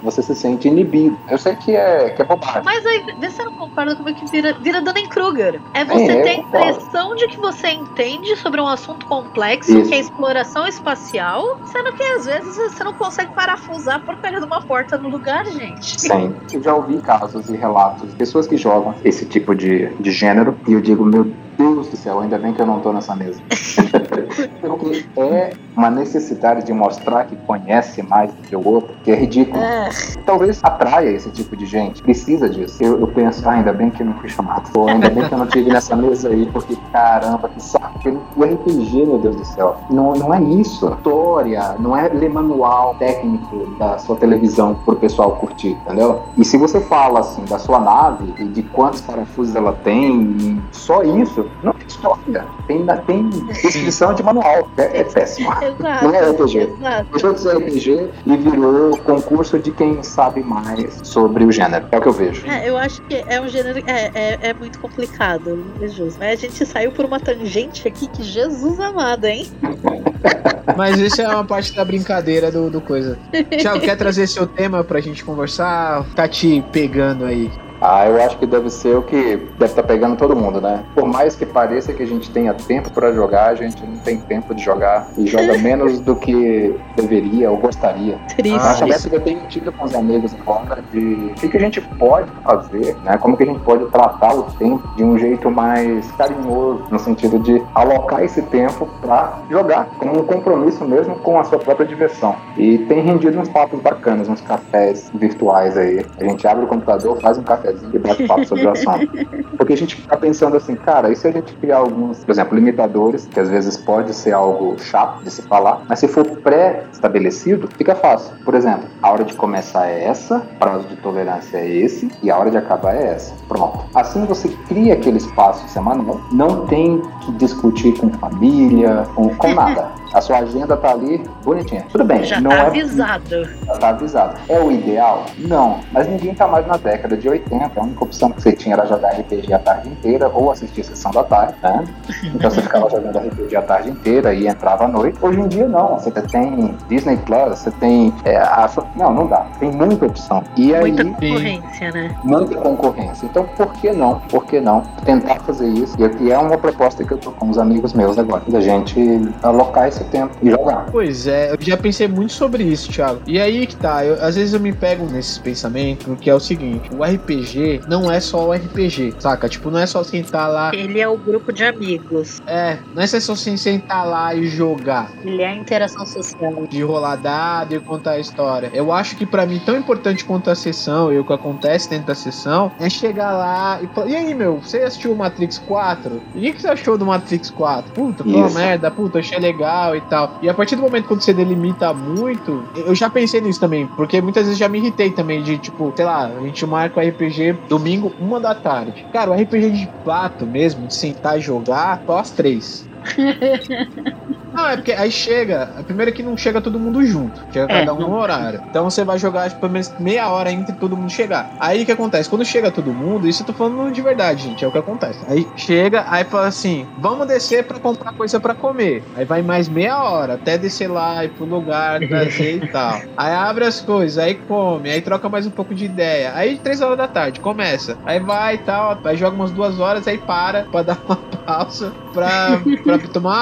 [0.02, 1.16] você se sente inibido.
[1.30, 2.62] Eu sei que é, que é bobagem.
[2.64, 5.58] Mas aí, você não concorda como é que vira, vira Dunning-Kruger.
[5.72, 9.88] É você é, ter a impressão de que você entende sobre um assunto complexo, Isso.
[9.88, 14.46] que é exploração espacial, sendo que às vezes você não consegue parafusar por causa de
[14.46, 16.00] uma porta no lugar, gente.
[16.00, 20.10] Sim, eu já ouvi casos e relatos de pessoas que jogam esse tipo de, de
[20.10, 21.24] gênero e eu digo, meu
[21.56, 23.40] Deus do céu, ainda bem que eu não tô nessa mesa.
[24.60, 29.14] Porque é uma necessidade de mostrar que conhece mais do que o outro, que é
[29.14, 29.62] ridículo.
[29.62, 29.88] É.
[30.24, 32.82] Talvez atraia esse tipo de gente, precisa disso.
[32.82, 34.70] Eu, eu penso, ah, ainda bem que eu não fui chamado.
[34.88, 37.94] Ainda bem que eu não tive nessa mesa aí, porque caramba, que saco.
[38.36, 40.86] O RPG, meu Deus do céu, não, não é isso.
[40.94, 46.22] História, não é ler manual técnico da sua televisão pro pessoal curtir, entendeu?
[46.36, 51.02] E se você fala assim da sua nave e de quantos parafusos ela tem, só
[51.02, 52.46] isso, não tem história.
[52.66, 54.68] Tem, tem descrição de manual.
[54.76, 55.50] É, é péssimo.
[55.66, 56.58] Exato, não é RPG.
[56.58, 57.10] Exato.
[57.10, 61.86] Deixou de ser RPG e virou concurso de quem sabe mais sobre o gênero.
[61.90, 62.46] É o que eu vejo.
[62.46, 63.82] É, eu acho que é um gênero.
[63.86, 66.16] É, é, é muito complicado, Jesus.
[66.18, 69.46] Mas a gente saiu por uma tangente aqui que Jesus amado, hein?
[70.76, 73.18] Mas isso é uma parte da brincadeira do, do coisa.
[73.58, 76.04] Tiago, quer trazer seu tema pra gente conversar?
[76.14, 77.50] Tá te pegando aí.
[77.80, 80.82] Ah, eu acho que deve ser o que deve estar tá pegando todo mundo, né?
[80.94, 84.18] Por mais que pareça que a gente tenha tempo para jogar, a gente não tem
[84.18, 88.18] tempo de jogar e joga menos do que deveria ou gostaria.
[88.36, 88.58] Triste.
[88.58, 90.98] A conversa que eu tenho tido com os amigos agora de
[91.30, 93.16] o que, que a gente pode fazer, né?
[93.18, 97.38] Como que a gente pode tratar o tempo de um jeito mais carinhoso, no sentido
[97.38, 102.36] de alocar esse tempo para jogar, como um compromisso mesmo com a sua própria diversão.
[102.56, 106.04] E tem rendido uns papos bacanas, uns cafés virtuais aí.
[106.18, 109.08] A gente abre o computador, faz um café e bate papo sobre o assunto.
[109.56, 112.54] Porque a gente fica pensando assim, cara, e se a gente criar alguns, por exemplo,
[112.54, 117.68] limitadores, que às vezes pode ser algo chato de se falar, mas se for pré-estabelecido,
[117.76, 118.34] fica fácil.
[118.44, 122.38] Por exemplo, a hora de começar é essa, prazo de tolerância é esse, e a
[122.38, 123.34] hora de acabar é essa.
[123.48, 123.84] Pronto.
[123.94, 130.03] Assim você cria aquele espaço semanal, não tem que discutir com família, com, com nada.
[130.14, 131.84] A sua agenda tá ali bonitinha.
[131.90, 132.22] Tudo bem.
[132.22, 132.66] Já não tá é...
[132.66, 133.48] avisado.
[133.66, 134.40] Já tá avisado.
[134.48, 135.24] É o ideal?
[135.38, 135.80] Não.
[135.90, 137.72] Mas ninguém tá mais na década de 80.
[137.74, 140.84] A única opção que você tinha era jogar RPG a tarde inteira ou assistir a
[140.84, 141.84] sessão da tarde, né?
[142.34, 145.18] Então você ficava jogando RPG a tarde inteira e entrava à noite.
[145.20, 145.98] Hoje em dia não.
[145.98, 148.14] Você tem Disney Plus, você tem.
[148.24, 148.70] É, a...
[148.94, 149.46] Não, não dá.
[149.58, 150.44] Tem muita opção.
[150.56, 152.16] E muita aí, concorrência, né?
[152.22, 153.26] Muita concorrência.
[153.26, 154.20] Então por que não?
[154.28, 155.96] Por que não tentar fazer isso?
[156.20, 159.88] E é uma proposta que eu tô com os amigos meus agora, da gente alocar
[159.88, 160.86] esse tempo e jogar.
[160.90, 163.20] Pois é, eu já pensei muito sobre isso, Thiago.
[163.26, 166.40] E aí que tá, eu, às vezes eu me pego nesses pensamentos, que é o
[166.40, 169.48] seguinte: o RPG não é só o RPG, saca?
[169.48, 170.74] Tipo, não é só sentar lá.
[170.74, 172.42] Ele é o grupo de amigos.
[172.46, 175.10] É, não é só assim, sentar lá e jogar.
[175.24, 176.66] Ele é a interação social.
[176.66, 178.70] De rolar dado e contar a história.
[178.72, 182.06] Eu acho que para mim, tão importante quanto a sessão e o que acontece dentro
[182.06, 186.22] da sessão, é chegar lá e falar: e aí, meu, você assistiu o Matrix 4?
[186.34, 187.92] E o que você achou do Matrix 4?
[187.92, 190.38] Puta, foi uma merda, puta, achei legal e tal.
[190.42, 194.20] E a partir do momento que você delimita muito, eu já pensei nisso também, porque
[194.20, 197.58] muitas vezes já me irritei também de tipo, sei lá, a gente marca o RPG
[197.68, 199.06] domingo, uma da tarde.
[199.12, 202.88] Cara, o RPG de fato mesmo, de sentar e jogar, só três.
[204.54, 205.70] Não, é porque aí chega.
[205.76, 207.40] A primeira é que não chega todo mundo junto.
[207.52, 208.10] Chega É, cada um não.
[208.10, 208.62] no horário.
[208.70, 211.50] Então você vai jogar tipo, pelo menos meia hora entre todo mundo chegar.
[211.58, 212.30] Aí o que acontece?
[212.30, 214.64] Quando chega todo mundo, isso eu tô falando de verdade, gente.
[214.64, 215.18] É o que acontece.
[215.28, 219.02] Aí chega, aí fala assim: vamos descer pra comprar coisa pra comer.
[219.16, 223.00] Aí vai mais meia hora até descer lá e pro lugar, trazer e tal.
[223.16, 226.30] Aí abre as coisas, aí come, aí troca mais um pouco de ideia.
[226.32, 227.98] Aí três horas da tarde, começa.
[228.06, 231.92] Aí vai e tal, aí joga umas duas horas, aí para pra dar uma pausa
[232.12, 233.36] pra, pra tomar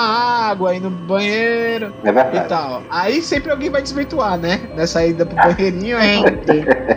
[0.51, 2.83] água, ir no banheiro É e tal.
[2.91, 4.61] Aí sempre alguém vai desvirtuar, né?
[4.75, 6.23] Nessa ida pro banheirinho, aí.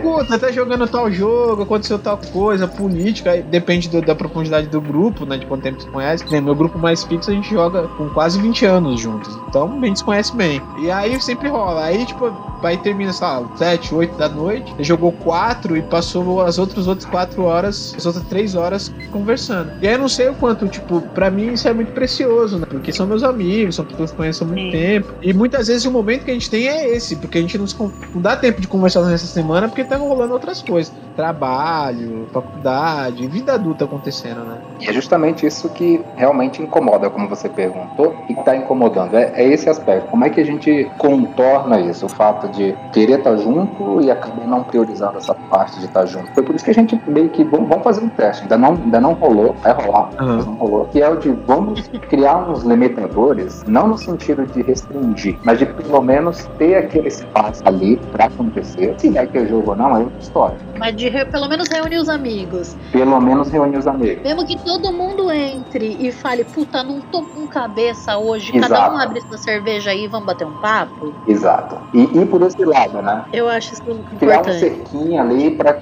[0.02, 4.80] Puta, tá jogando tal jogo, aconteceu tal coisa, política, aí depende do- da profundidade do
[4.80, 5.36] grupo, né?
[5.38, 6.24] De quanto tempo se conhece.
[6.30, 9.36] Né, meu grupo mais fixo a gente joga com quase 20 anos juntos.
[9.48, 10.60] Então a gente se conhece bem.
[10.78, 11.84] E aí sempre rola.
[11.84, 14.74] Aí, tipo, vai termina, sei lá, 7, 8 da noite.
[14.80, 19.72] Jogou 4 e passou as outras outras 4 horas, as outras 3 horas conversando.
[19.82, 22.66] E aí eu não sei o quanto, tipo, pra mim isso é muito precioso, né?
[22.68, 24.70] Porque são meus amigos, são pessoas que conheço há muito Sim.
[24.70, 25.14] tempo.
[25.22, 27.66] E muitas vezes o momento que a gente tem é esse, porque a gente não,
[27.66, 30.92] se não dá tempo de conversar nessa semana porque tá rolando outras coisas.
[31.14, 34.58] Trabalho, faculdade, vida adulta acontecendo, né?
[34.80, 39.14] E é justamente isso que realmente incomoda, como você perguntou, e que está incomodando.
[39.16, 40.08] É, é esse aspecto.
[40.10, 42.06] Como é que a gente contorna isso?
[42.06, 46.30] O fato de querer estar junto e acabar não priorizando essa parte de estar junto.
[46.34, 48.42] Foi por isso que a gente meio que vamos, vamos fazer um teste.
[48.42, 50.84] Ainda não, ainda não rolou, vai rolar, mas não rolou.
[50.86, 55.66] Que é o de vamos criar uns limitadores, não no sentido de restringir, mas de
[55.66, 58.94] pelo menos ter aquele espaço ali para acontecer.
[58.98, 60.56] Se vai ter jogo ou não, é outra história.
[60.78, 62.76] Mas de re- pelo menos reunir os amigos.
[62.92, 64.22] Pelo menos reunir os amigos.
[64.22, 68.94] Mesmo que todo mundo entre e fale, puta, não tô com cabeça hoje, cada Exato.
[68.94, 71.14] um abre sua cerveja aí e vamos bater um papo.
[71.28, 71.78] Exato.
[71.94, 73.24] E, e por esse lado, né?
[73.32, 73.82] Eu acho isso
[74.18, 74.58] criar um importante.
[74.58, 75.74] cerquinho ali para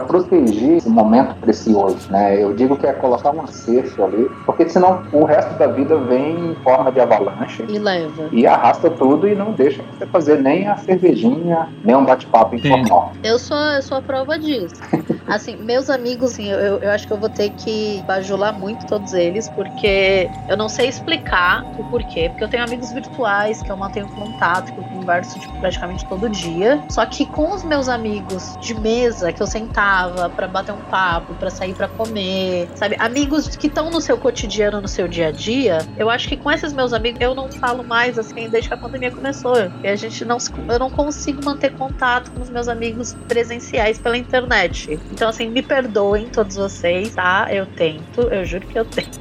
[0.00, 2.42] proteger esse momento precioso, né?
[2.42, 6.50] Eu digo que é colocar um acerto ali, porque senão o resto da vida vem
[6.50, 8.28] em forma de avalanche E leva.
[8.30, 13.12] e arrasta tudo e não deixa você fazer nem a cervejinha, nem um bate-papo informal.
[13.24, 14.76] Eu sou, eu sou a prova disso.
[15.28, 19.12] Assim, meus amigos, assim, eu, eu acho que eu vou ter que bajular muito todos
[19.12, 22.28] eles, porque eu não sei explicar o porquê.
[22.30, 26.28] Porque eu tenho amigos virtuais que eu mantenho contato, que eu converso tipo, praticamente todo
[26.30, 26.82] dia.
[26.88, 31.34] Só que com os meus amigos de mesa, que eu sentava pra bater um papo,
[31.34, 32.96] pra sair pra comer, sabe?
[32.98, 36.50] Amigos que estão no seu cotidiano, no seu dia a dia, eu acho que com
[36.50, 39.56] esses meus amigos eu não falo mais assim desde que a pandemia começou.
[39.82, 40.38] E a gente não
[40.68, 44.98] eu não consigo manter contato com os meus amigos presenciais pela internet.
[45.18, 47.48] Então assim, me perdoem todos vocês, tá?
[47.50, 49.18] Eu tento, eu juro que eu tento.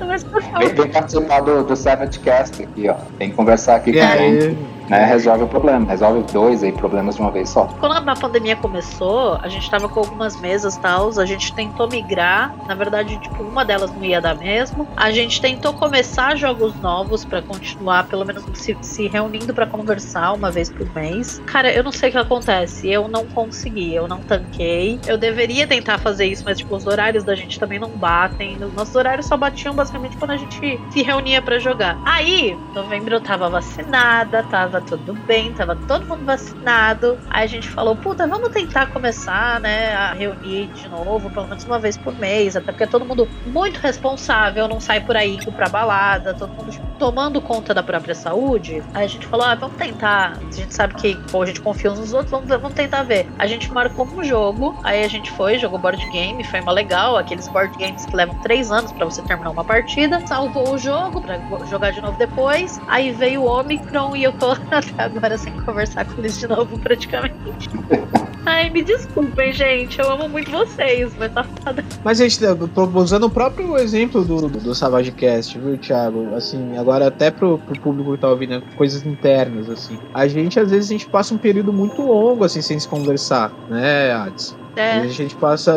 [0.00, 2.96] Mas por Vem, favor, vem participar do, do Savage Cast aqui, ó.
[3.18, 4.56] Vem conversar aqui E com a gente,
[4.88, 5.04] né?
[5.04, 5.86] Resolve o problema.
[5.86, 7.66] Resolve dois aí problemas de uma vez só.
[7.80, 12.54] quando a pandemia começou, a gente tava com algumas mesas tal, a gente tentou migrar,
[12.66, 14.86] na verdade, tipo, uma delas não ia dar mesmo.
[14.96, 20.32] A gente tentou começar jogos novos pra continuar, pelo menos se, se reunindo pra conversar
[20.32, 21.42] uma vez por mês.
[21.46, 24.98] Cara, eu não sei o que acontece, eu não consegui, eu não tanquei.
[25.06, 28.56] Eu deveria tentar fazer isso, mas tipo, os horários da gente também não batem.
[28.62, 31.98] Os nossos horários só batiam basicamente quando a gente se reunia pra jogar.
[32.04, 37.18] Aí, novembro eu tava vacinada, tava tudo bem, tava todo mundo vacinado.
[37.30, 41.64] Aí a gente falou, puta, vamos tentar começar, né, a reunir de novo, pelo menos
[41.64, 45.52] uma vez por mês, até porque todo mundo muito responsável, não sai por aí indo
[45.52, 48.82] pra balada, todo mundo tomando conta da própria saúde.
[48.94, 50.38] Aí a gente falou, ah, vamos tentar.
[50.38, 53.28] A gente sabe que pô, a gente confia uns nos outros, vamos, vamos tentar ver.
[53.38, 57.16] A gente marcou um jogo, aí a gente foi, jogou board game, foi uma legal,
[57.16, 61.20] aqueles board games que levam três anos pra você terminar uma partida, salvou o jogo
[61.48, 62.80] go- jogar de novo depois.
[62.86, 66.78] Aí veio o Omicron e eu tô até agora sem conversar com eles de novo
[66.78, 67.70] praticamente.
[68.46, 69.98] Ai, me desculpem, gente.
[69.98, 71.82] Eu amo muito vocês, mas tá foda.
[72.04, 76.34] Mas gente, tá usando o próprio exemplo do, do, do Savage Cast, viu, Thiago?
[76.34, 79.98] Assim, agora até pro, pro público que tá ouvindo, né, coisas internas, assim.
[80.12, 83.50] A gente, às vezes, a gente passa um período muito longo, assim, sem se conversar,
[83.70, 84.54] né, Ades?
[84.76, 85.76] É, A gente passa,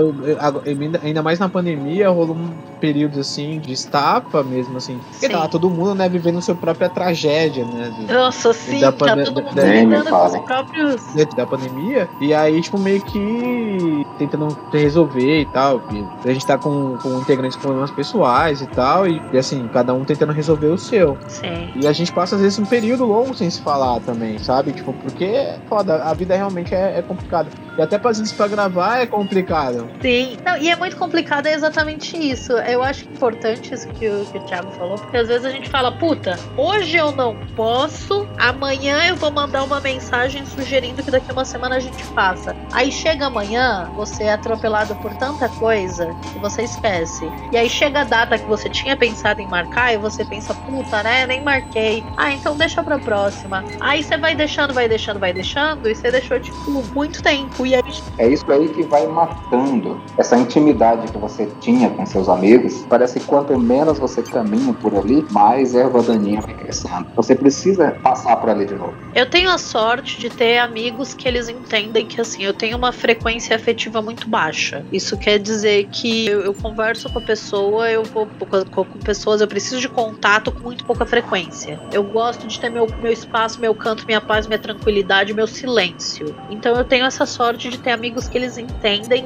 [1.03, 4.99] ainda- mais na pandemia, rolou um período assim de estafa mesmo, assim.
[5.11, 7.91] Porque tava todo mundo, né, vivendo sua própria tragédia, né?
[7.97, 11.03] de- nossa, sim, da tá todo mundo lidando com os próprios.
[11.13, 12.09] dentro da pandemia.
[12.19, 15.81] E aí, tipo, meio que tentando resolver e tal.
[15.91, 19.07] E a gente tá com, com integrantes com problemas pessoais e tal.
[19.07, 21.17] E, e, assim, cada um tentando resolver o seu.
[21.27, 21.69] Sim.
[21.75, 24.71] E a gente passa, às vezes, um período longo sem se falar também, sabe?
[24.71, 27.49] Tipo, porque é foda, a vida realmente é, é complicada.
[27.77, 29.89] E até às vezes pra gravar, lá é complicado.
[30.01, 32.53] Sim, Não, e é muito complicado, é exatamente isso.
[32.53, 35.69] Eu acho importante isso que o, que o Thiago falou, porque às vezes a gente
[35.69, 41.29] fala, puta, hoje eu não posso, amanhã eu vou mandar uma mensagem sugerindo que daqui
[41.29, 42.55] a uma semana a gente faça.
[42.71, 47.29] Aí chega amanhã, você é atropelado por tanta coisa que você esquece.
[47.51, 51.03] E aí chega a data que você tinha pensado em marcar e você pensa, puta,
[51.03, 51.25] né?
[51.27, 52.03] Nem marquei.
[52.15, 53.63] Ah, então deixa pra próxima.
[53.81, 57.65] Aí você vai deixando, vai deixando, vai deixando, e você deixou, tipo, muito tempo.
[57.65, 57.83] E aí...
[58.17, 62.85] É isso aí que vai matando essa intimidade que você tinha com seus amigos.
[62.87, 67.07] Parece que quanto menos você caminha por ali, mais erva daninha vai crescendo.
[67.15, 68.93] Você precisa passar por ali de novo.
[69.15, 72.91] Eu tenho a sorte de ter amigos que eles entendem que, assim, eu tenho uma
[72.91, 74.85] frequência afetiva muito baixa.
[74.91, 79.41] Isso quer dizer que eu, eu converso com a pessoa, eu vou com, com pessoas,
[79.41, 81.79] eu preciso de contato com muito pouca frequência.
[81.91, 86.35] Eu gosto de ter meu, meu espaço, meu canto, minha paz, minha tranquilidade, meu silêncio.
[86.51, 88.66] Então eu tenho essa sorte de ter amigos que eles entendem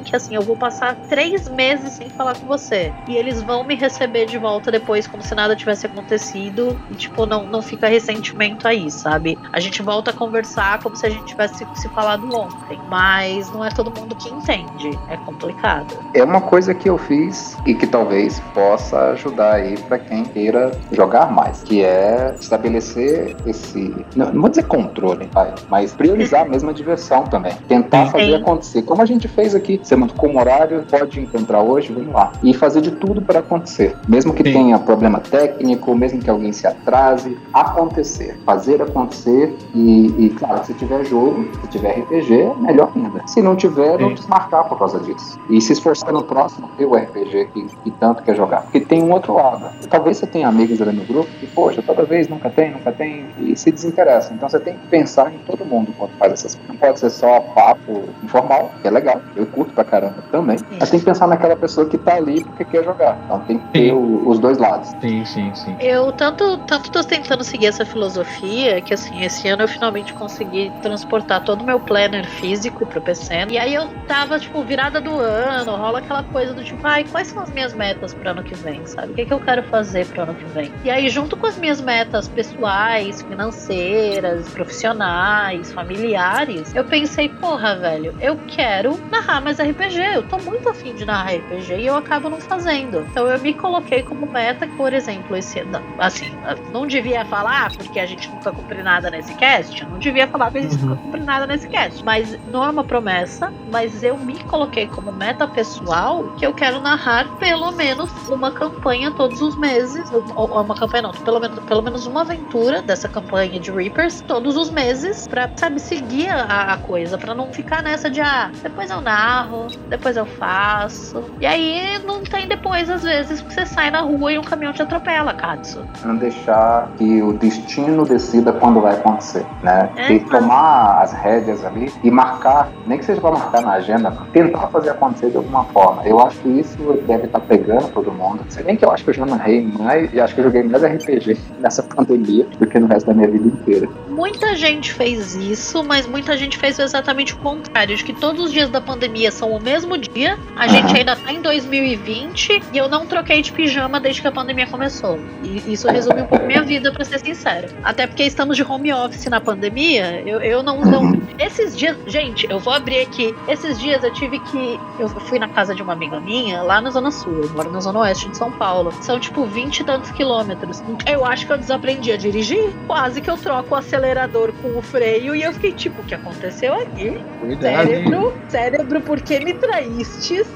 [0.04, 2.92] que assim, eu vou passar três meses sem falar com você.
[3.08, 6.78] E eles vão me receber de volta depois, como se nada tivesse acontecido.
[6.90, 9.38] E, tipo, não, não fica ressentimento aí, sabe?
[9.52, 12.78] A gente volta a conversar como se a gente tivesse se falado ontem.
[12.88, 14.98] Mas não é todo mundo que entende.
[15.08, 15.98] É complicado.
[16.14, 20.72] É uma coisa que eu fiz e que talvez possa ajudar aí para quem queira
[20.92, 26.70] jogar mais, que é estabelecer esse, não, não vou dizer controle, pai, mas priorizar mesmo
[26.70, 27.54] a diversão também.
[27.68, 28.82] Tentar fazer acontecer.
[28.82, 32.32] Como a gente fez aqui, você marcou um horário, pode encontrar hoje, vamos lá.
[32.42, 33.96] E fazer de tudo para acontecer.
[34.08, 34.52] Mesmo que Sim.
[34.52, 38.38] tenha problema técnico, mesmo que alguém se atrase, acontecer.
[38.44, 43.22] Fazer acontecer e, e claro, se tiver jogo, se tiver RPG, melhor ainda.
[43.26, 44.02] Se não tiver, Sim.
[44.02, 45.38] não desmarcar por causa disso.
[45.50, 48.62] E se esforçar no próximo, ter o RPG que, que tanto quer jogar.
[48.62, 49.70] Porque tem um outro lado.
[49.88, 53.26] Talvez você tenha amigos ali no grupo que, poxa, toda vez nunca tem, nunca tem,
[53.38, 54.32] e se desinteressa.
[54.34, 56.68] Então você tem que pensar em todo mundo quando faz essas coisas.
[56.68, 60.58] Não pode ser só papo informal, que é legal, eu curto pra caramba também.
[60.58, 60.76] Sim.
[60.78, 63.18] Mas tem que pensar naquela pessoa que tá ali porque quer jogar.
[63.24, 64.90] Então tem que ter o, os dois lados.
[65.00, 65.76] Sim, sim, sim.
[65.80, 70.70] Eu tanto, tanto tô tentando seguir essa filosofia que assim, esse ano eu finalmente consegui
[70.82, 73.46] transportar todo o meu planner físico pro PC.
[73.50, 77.28] E aí eu tava, tipo, virada do ano, rola aquela coisa do tipo, ai, quais
[77.28, 79.12] são as minhas metas pro ano que vem, sabe?
[79.12, 80.70] O que, é que eu quero fazer pro ano que vem?
[80.84, 88.14] E aí, junto com as minhas metas pessoais, financeiras, profissionais, familiares, eu pensei, porra, velho,
[88.20, 89.98] eu quero narrar mais RPG.
[90.14, 93.06] Eu tô muito afim de narrar RPG e eu acabo não fazendo.
[93.10, 95.80] Então eu me coloquei como meta, por exemplo, esse ano.
[95.98, 96.32] Assim,
[96.72, 99.84] não devia falar, porque a gente nunca cumpriu nada nesse cast.
[99.84, 100.90] Não devia falar porque a gente uhum.
[100.90, 102.04] nunca cumpriu nada nesse cast.
[102.04, 106.80] Mas não é uma promessa, mas eu me coloquei como meta pessoal que eu quero
[106.80, 110.10] narrar pelo menos uma campanha todos os meses.
[110.12, 114.22] Ou, ou uma campanha não, pelo menos, pelo menos uma aventura dessa campanha de Reapers
[114.22, 118.50] todos os meses pra, sabe, seguir a, a coisa, pra não ficar nessa de ah,
[118.62, 121.24] depois eu narro, depois eu faço.
[121.40, 124.72] E aí não tem depois, às vezes, que você sai na rua e um caminhão
[124.72, 125.84] te atropela, Katsu.
[126.04, 129.90] Não deixar que o destino decida quando vai acontecer, né?
[129.96, 134.10] É, e tomar as rédeas ali e marcar, nem que seja pra marcar na agenda,
[134.32, 136.04] tentar fazer acontecer de alguma forma.
[136.04, 136.76] Eu acho que isso
[137.06, 138.44] deve estar tá pegando todo mundo.
[138.48, 140.62] Se bem que eu acho que eu já narrei mais, e acho que eu joguei
[140.62, 143.88] mais RPG nessa pandemia do que no resto da minha vida inteira.
[144.08, 148.52] Muita gente fez isso, mas muita gente fez exatamente o contrário, de que todos os
[148.52, 150.68] dias da pandemia são o mesmo dia, a uhum.
[150.68, 154.66] gente ainda tá em 2020 e eu não troquei de pijama desde que a pandemia
[154.66, 155.18] começou.
[155.42, 157.68] E isso resume um pouco minha vida, para ser sincero.
[157.82, 161.22] Até porque estamos de home office na pandemia, eu, eu não, não.
[161.38, 163.34] Esses dias, gente, eu vou abrir aqui.
[163.48, 164.78] Esses dias eu tive que.
[164.98, 167.80] Eu fui na casa de uma amiga minha, lá na Zona Sul, eu moro na
[167.80, 168.92] Zona Oeste de São Paulo.
[169.00, 170.82] São tipo 20 e tantos quilômetros.
[171.06, 172.70] Eu acho que eu desaprendi a dirigir.
[172.86, 176.14] Quase que eu troco o acelerador com o freio e eu fiquei tipo, o que
[176.14, 177.18] aconteceu aqui?
[177.40, 178.32] Cuidado, cérebro, hein?
[178.48, 180.46] cérebro, por que me traístes?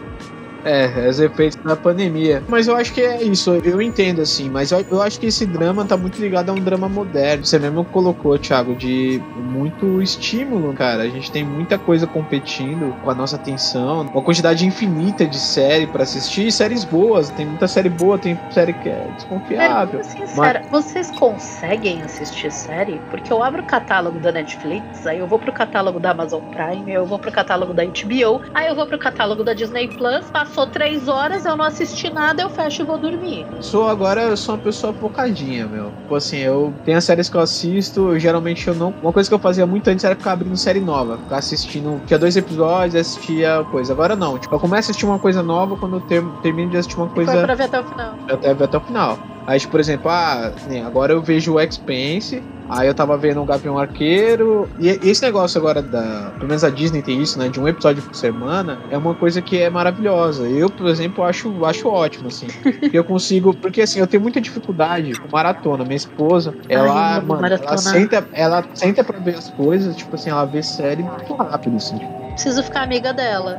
[0.66, 2.42] É, os efeitos da pandemia.
[2.48, 5.46] Mas eu acho que é isso, eu entendo assim, mas eu, eu, acho que esse
[5.46, 7.44] drama tá muito ligado a um drama moderno.
[7.44, 11.04] Você mesmo colocou, Thiago, de muito estímulo, cara.
[11.04, 15.86] A gente tem muita coisa competindo com a nossa atenção, uma quantidade infinita de série
[15.86, 17.30] para assistir, séries boas.
[17.30, 20.00] Tem muita série boa, tem série que é desconfiável.
[20.00, 20.70] É, sincera, mas...
[20.70, 23.00] vocês conseguem assistir série?
[23.08, 26.92] Porque eu abro o catálogo da Netflix, aí eu vou pro catálogo da Amazon Prime,
[26.92, 30.55] eu vou pro catálogo da HBO, aí eu vou pro catálogo da Disney Plus, passo
[30.56, 33.46] passou três horas, eu não assisti nada, eu fecho e vou dormir.
[33.60, 35.90] Sou agora, eu sou uma pessoa focadinha, meu.
[35.90, 38.94] Tipo assim, eu tenho as séries que eu assisto, eu, geralmente eu não.
[39.02, 42.00] Uma coisa que eu fazia muito antes era ficar abrindo série nova, ficar assistindo.
[42.06, 43.92] Tinha dois episódios, assistia coisa.
[43.92, 44.38] Agora não.
[44.38, 47.08] Tipo, eu começo a assistir uma coisa nova quando eu ter, termino de assistir uma
[47.08, 47.32] coisa.
[47.32, 48.16] Foi pra ver até o final.
[48.26, 49.18] Até ver até o final.
[49.46, 50.52] Aí, tipo, por exemplo, ah,
[50.84, 54.68] agora eu vejo o Expense, Aí eu tava vendo o Gavião Arqueiro.
[54.78, 56.32] E esse negócio agora da.
[56.36, 57.48] Pelo menos a Disney tem isso, né?
[57.48, 58.78] De um episódio por semana.
[58.90, 60.48] É uma coisa que é maravilhosa.
[60.48, 62.46] Eu, por exemplo, acho, acho ótimo, assim.
[62.92, 63.54] Eu consigo.
[63.54, 65.84] Porque assim, eu tenho muita dificuldade com maratona.
[65.84, 70.30] Minha esposa, ela, Ai, mano, ela senta, ela senta pra ver as coisas, tipo assim,
[70.30, 71.98] ela vê série muito rápido, assim.
[72.36, 73.58] Preciso ficar amiga dela.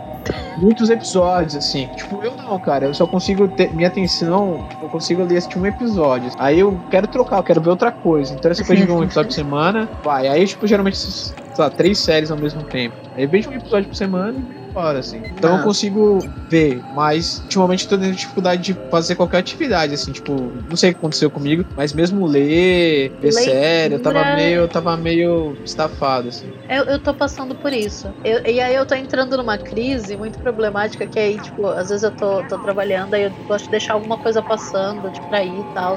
[0.55, 1.87] Muitos episódios, assim.
[1.95, 2.85] Tipo, eu não, cara.
[2.85, 3.73] Eu só consigo ter.
[3.73, 6.31] Minha atenção, tipo, eu consigo ali assistir um episódio.
[6.37, 8.35] Aí eu quero trocar, eu quero ver outra coisa.
[8.35, 10.27] Então, essa coisa de um episódio por semana, vai.
[10.27, 12.95] Aí, tipo, geralmente, sei lá, três séries ao mesmo tempo.
[13.15, 14.35] Aí vejo um episódio por semana
[14.77, 15.23] fora, assim.
[15.35, 15.57] Então ah.
[15.57, 20.53] eu consigo ver, mas ultimamente eu tô tendo dificuldade de fazer qualquer atividade, assim, tipo,
[20.69, 23.43] não sei o que aconteceu comigo, mas mesmo ler, ver Leitura...
[23.43, 26.51] série, eu tava meio, eu tava meio estafado, assim.
[26.69, 28.13] Eu, eu tô passando por isso.
[28.23, 32.03] Eu, e aí eu tô entrando numa crise muito problemática, que aí, tipo, às vezes
[32.03, 35.61] eu tô, tô trabalhando, aí eu gosto de deixar alguma coisa passando, tipo, pra ir
[35.61, 35.95] e tal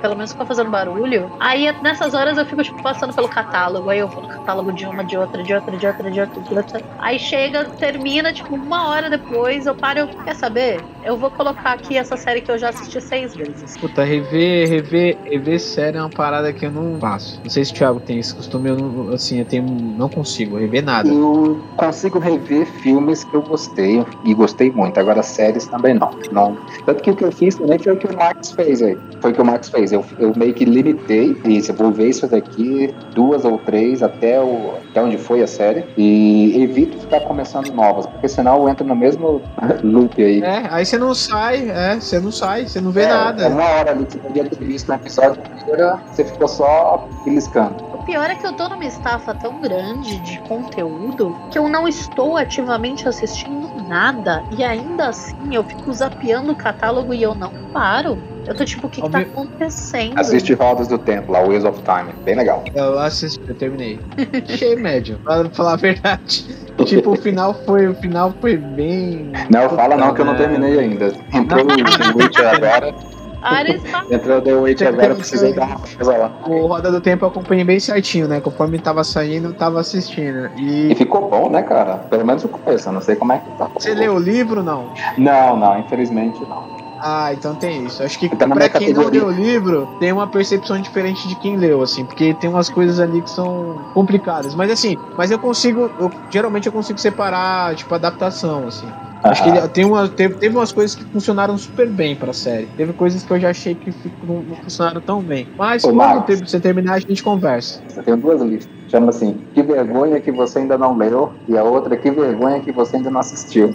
[0.00, 1.30] pelo menos fica fazendo barulho.
[1.40, 3.90] Aí nessas horas eu fico, tipo, passando pelo catálogo.
[3.90, 6.40] Aí eu vou no catálogo de uma, de outra, de outra, de outra, de outra,
[6.42, 6.82] de outra.
[6.98, 10.82] Aí chega, termina, tipo, uma hora depois, eu paro eu, quer saber?
[11.04, 13.76] Eu vou colocar aqui essa série que eu já assisti seis vezes.
[13.76, 17.40] Puta, rever, rever, rever série é uma parada que eu não faço.
[17.42, 20.58] Não sei se o Thiago tem esse costume, eu não, assim, eu tenho, não consigo
[20.58, 21.08] rever nada.
[21.08, 24.98] Eu consigo rever filmes que eu gostei e gostei muito.
[24.98, 26.10] Agora séries também não.
[26.32, 26.56] não.
[26.84, 28.98] Tanto que o que eu fiz também foi o que o Max fez aí.
[29.20, 29.92] Foi o que o Max fez.
[29.92, 31.70] Eu, eu meio que limitei isso.
[31.70, 35.84] Eu vou ver isso daqui, duas ou três, até, o, até onde foi a série.
[35.96, 39.42] E evito ficar começando novas, porque senão eu entro no mesmo
[39.82, 40.42] loop aí.
[40.42, 43.44] É, aí você não sai, é, você não sai, você não vê é, nada.
[43.44, 47.08] É uma hora ali que você podia ter visto no episódio inteiro, você ficou só
[47.24, 47.88] beliscando.
[47.94, 51.86] O pior é que eu tô numa estafa tão grande de conteúdo que eu não
[51.86, 54.44] estou ativamente assistindo nada.
[54.56, 58.18] E ainda assim eu fico zapeando o catálogo e eu não paro.
[58.46, 60.18] Eu tô tipo, o que, que tá acontecendo?
[60.18, 62.12] Assiste Rodas do Tempo, lá, Wheels of Time.
[62.24, 62.64] Bem legal.
[62.74, 64.00] Eu assisti, eu terminei.
[64.48, 66.46] Achei médio, pra falar a verdade.
[66.86, 69.32] tipo, o final foi, o final foi bem.
[69.50, 71.12] Não, fala não que eu não terminei ainda.
[71.32, 71.68] Entrou o
[72.18, 72.94] Witcher agora.
[74.10, 76.32] Entrou The Witcher agora, eu precisei dar uma coisa lá.
[76.46, 78.40] O Roda do Tempo eu acompanhei bem certinho, né?
[78.40, 80.50] Conforme tava saindo, eu tava assistindo.
[80.56, 80.92] E...
[80.92, 81.98] e ficou bom, né, cara?
[81.98, 83.68] Pelo menos o começo, eu não sei como é que tá.
[83.74, 84.90] Você leu o livro não?
[85.16, 86.78] Não, não, infelizmente não.
[87.00, 88.02] Ah, então tem isso.
[88.02, 91.56] Acho que tá pra quem não leu o livro, tem uma percepção diferente de quem
[91.56, 94.54] leu, assim, porque tem umas coisas ali que são complicadas.
[94.54, 98.88] Mas assim, mas eu consigo, eu, geralmente eu consigo separar, tipo, adaptação, assim.
[99.22, 102.66] Acho que ele, tem uma, teve, teve umas coisas que funcionaram super bem pra série.
[102.66, 103.90] Teve coisas que eu já achei que
[104.22, 105.48] não, não funcionaram tão bem.
[105.58, 107.80] Mas Ô, quando você terminar, a gente conversa.
[107.96, 108.78] Eu tenho duas listas.
[108.88, 112.72] Chama assim, que vergonha que você ainda não leu, e a outra, que vergonha que
[112.72, 113.74] você ainda não assistiu.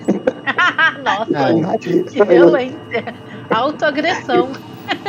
[1.04, 3.16] Nossa, que violência.
[3.52, 4.52] Autoagressão.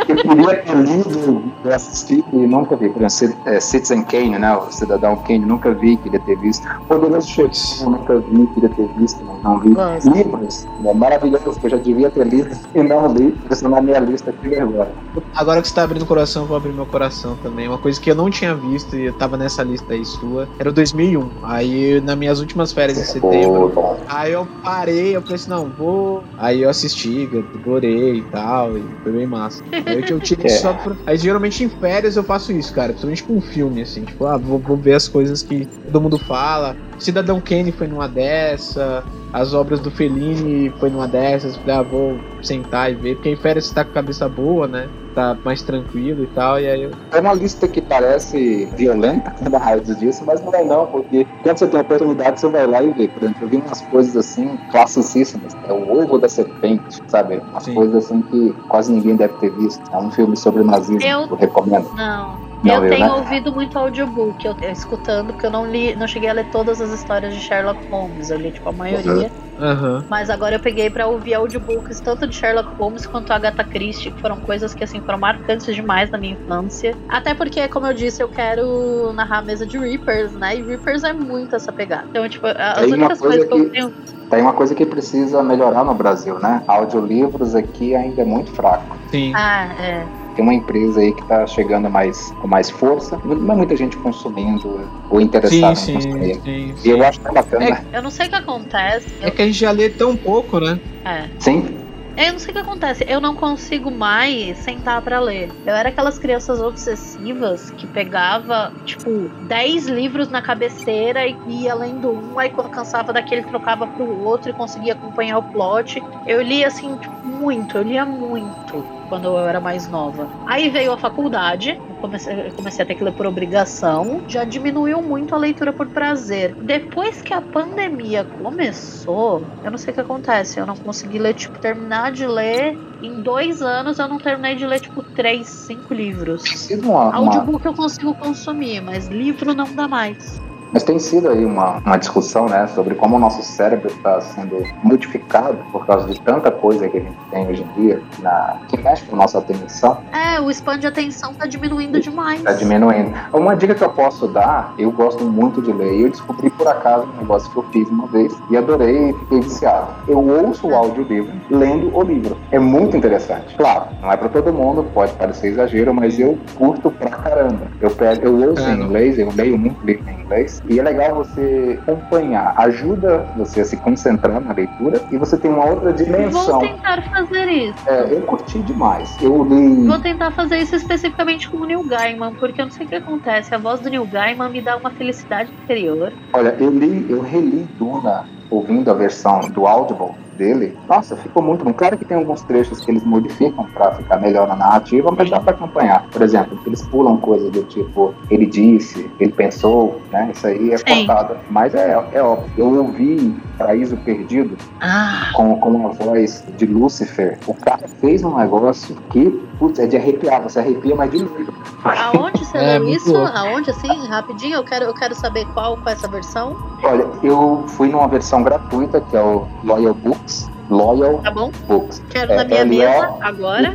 [0.09, 2.91] Eu queria ter lido assistido e nunca vi.
[2.91, 4.55] Por exemplo, é, Citizen Kane, né?
[4.57, 6.67] O Cidadão Kane, nunca vi, queria ter visto.
[6.87, 9.71] Poderoso Chefão, nunca vi, queria ter visto, mas não vi.
[9.71, 10.11] Nossa.
[10.11, 13.99] Livros, né, maravilhosos, que eu já devia ter lido e não li, estão na minha
[14.01, 14.93] lista aqui agora.
[15.35, 17.67] Agora que você tá abrindo o coração, eu vou abrir meu coração também.
[17.69, 20.69] Uma coisa que eu não tinha visto e eu tava nessa lista aí sua, era
[20.69, 21.29] o 2001.
[21.43, 26.23] Aí, nas minhas últimas férias em setembro, Pô, aí eu parei, eu pensei, não, vou...
[26.39, 29.64] Aí eu assisti, adorei e tal, e foi bem massa.
[29.87, 30.57] Eu, eu tirei é.
[30.57, 30.95] só pra...
[31.07, 32.93] Aí geralmente em férias eu faço isso, cara.
[32.93, 34.05] Principalmente com um filme, assim.
[34.05, 36.77] Tipo, ah, vou, vou ver as coisas que todo mundo fala.
[36.99, 39.05] Cidadão Kane foi numa dessa.
[39.33, 41.57] As obras do Fellini foi numa dessas.
[41.57, 43.17] Falei, ah, vou sentar e ver.
[43.17, 44.89] Porque em férias você tá com a cabeça boa, né?
[45.15, 46.61] Tá mais tranquilo e tal.
[46.61, 46.93] E aí eu...
[47.13, 51.59] É uma lista que parece violenta na raiz disso, mas não é não, porque quando
[51.59, 53.09] você tem a oportunidade, você vai lá e vê.
[53.09, 55.53] Por exemplo, eu vi umas coisas assim, classicíssimas.
[55.65, 57.41] É o ovo da serpente, sabe?
[57.51, 57.75] Umas Sim.
[57.75, 59.83] coisas assim que quase ninguém deve ter visto.
[59.93, 61.89] É um filme sobre nazismo, eu, eu recomendo.
[61.95, 62.44] Não.
[62.65, 63.13] Não, eu, eu tenho né?
[63.13, 66.81] ouvido muito audiobook, eu, eu, escutando, porque eu não li, não cheguei a ler todas
[66.81, 69.31] as histórias de Sherlock Holmes, eu li tipo a maioria.
[69.59, 70.03] Uhum.
[70.09, 74.21] Mas agora eu peguei para ouvir audiobooks tanto de Sherlock Holmes quanto Agatha Christie, que
[74.21, 76.97] foram coisas que assim foram marcantes demais na minha infância.
[77.09, 80.57] Até porque, como eu disse, eu quero narrar a mesa de Reapers, né?
[80.57, 82.07] E Reapers é muito essa pegada.
[82.11, 83.95] Então, tipo, as Tem únicas coisas que, que eu tenho.
[84.29, 86.63] Tem uma coisa que precisa melhorar no Brasil, né?
[86.67, 88.97] Audiolivros aqui ainda é muito fraco.
[89.11, 89.33] Sim.
[89.37, 90.24] Ah, é.
[90.35, 93.97] Tem uma empresa aí que está chegando mais, com mais força, não é muita gente
[93.97, 96.35] consumindo ou interessada sim, em consumir.
[96.35, 96.89] Sim, sim.
[96.89, 97.65] E eu acho que é bacana.
[97.93, 99.07] É, eu não sei o que acontece.
[99.21, 100.79] É que a gente já lê tão pouco, né?
[101.05, 101.29] É.
[101.39, 101.85] Sim.
[102.17, 105.51] Eu não sei o que acontece, eu não consigo mais sentar para ler.
[105.67, 112.13] Eu era aquelas crianças obsessivas que pegava, tipo, 10 livros na cabeceira e ia lendo
[112.13, 116.01] um, aí quando cansava daquele trocava pro outro e conseguia acompanhar o plot.
[116.25, 118.85] Eu lia assim, tipo, muito, eu lia muito.
[119.09, 120.29] Quando eu era mais nova.
[120.47, 125.35] Aí veio a faculdade, comecei, comecei a ter que ler por obrigação, já diminuiu muito
[125.35, 126.55] a leitura por prazer.
[126.55, 131.35] Depois que a pandemia começou, eu não sei o que acontece, eu não consegui ler,
[131.35, 132.77] tipo, terminar de ler.
[133.03, 136.71] Em dois anos eu não terminei de ler, tipo, três, cinco livros.
[136.71, 137.17] Uma, uma...
[137.17, 140.41] Audiobook eu consigo consumir, mas livro não dá mais.
[140.75, 144.61] Mas tem sido aí uma, uma discussão, né, sobre como o nosso cérebro está sendo
[144.83, 148.77] modificado por causa de tanta coisa que a gente tem hoje em dia, na, que
[148.79, 149.99] mexe com a nossa atenção.
[150.13, 152.41] É, o span de atenção está diminuindo demais.
[152.41, 153.15] Está diminuindo.
[153.33, 157.07] Uma dica que eu posso dar, eu gosto muito de ler, eu descobri por acaso
[157.07, 159.93] um negócio que eu fiz uma vez e adorei e fiquei viciado.
[160.09, 162.37] Eu ouço o audiolivro lendo o livro.
[162.51, 163.55] É muito interessante.
[163.55, 167.69] Claro, não é para todo mundo, pode parecer exagero, mas eu curto pra caramba.
[167.81, 170.83] Eu, pego, eu ouço é, em inglês, eu leio muito livro em inglês, e é
[170.83, 175.93] legal você acompanhar, ajuda você a se concentrar na leitura e você tem uma outra
[175.93, 176.61] dimensão.
[176.61, 177.89] Vou tentar fazer isso.
[177.89, 179.17] É, eu curti demais.
[179.23, 179.87] Eu li.
[179.87, 182.95] Vou tentar fazer isso especificamente com o Neil Gaiman, porque eu não sei o que
[182.95, 183.55] acontece.
[183.55, 186.13] A voz do Neil Gaiman me dá uma felicidade interior.
[186.33, 191.65] Olha, eu li, eu reli Duna ouvindo a versão do Audible dele, nossa, ficou muito
[191.65, 191.73] bom.
[191.73, 195.41] Claro que tem alguns trechos que eles modificam para ficar melhor na narrativa, mas dá
[195.41, 196.07] para acompanhar.
[196.11, 200.31] Por exemplo, eles pulam coisas do tipo, ele disse, ele pensou, né?
[200.35, 201.07] Isso aí é Sim.
[201.07, 201.37] cortado.
[201.51, 202.51] Mas é, é óbvio.
[202.57, 205.31] Eu ouvi Paraíso Perdido ah.
[205.35, 207.39] com, com a voz de Lúcifer.
[207.47, 210.43] O cara fez um negócio que, putz, é de arrepiar.
[210.43, 211.53] Você arrepia, mas de novo.
[211.85, 213.13] Aonde você é, leu isso?
[213.13, 213.37] Louco.
[213.37, 214.57] Aonde, assim, rapidinho?
[214.57, 216.57] Eu quero, eu quero saber qual, qual é essa versão.
[216.83, 220.34] Olha, eu fui numa versão gratuita, que é o Loyal Books.
[220.71, 221.51] Loyal tá bom.
[221.69, 222.03] Books.
[222.11, 223.73] Quero é, na minha mesa agora.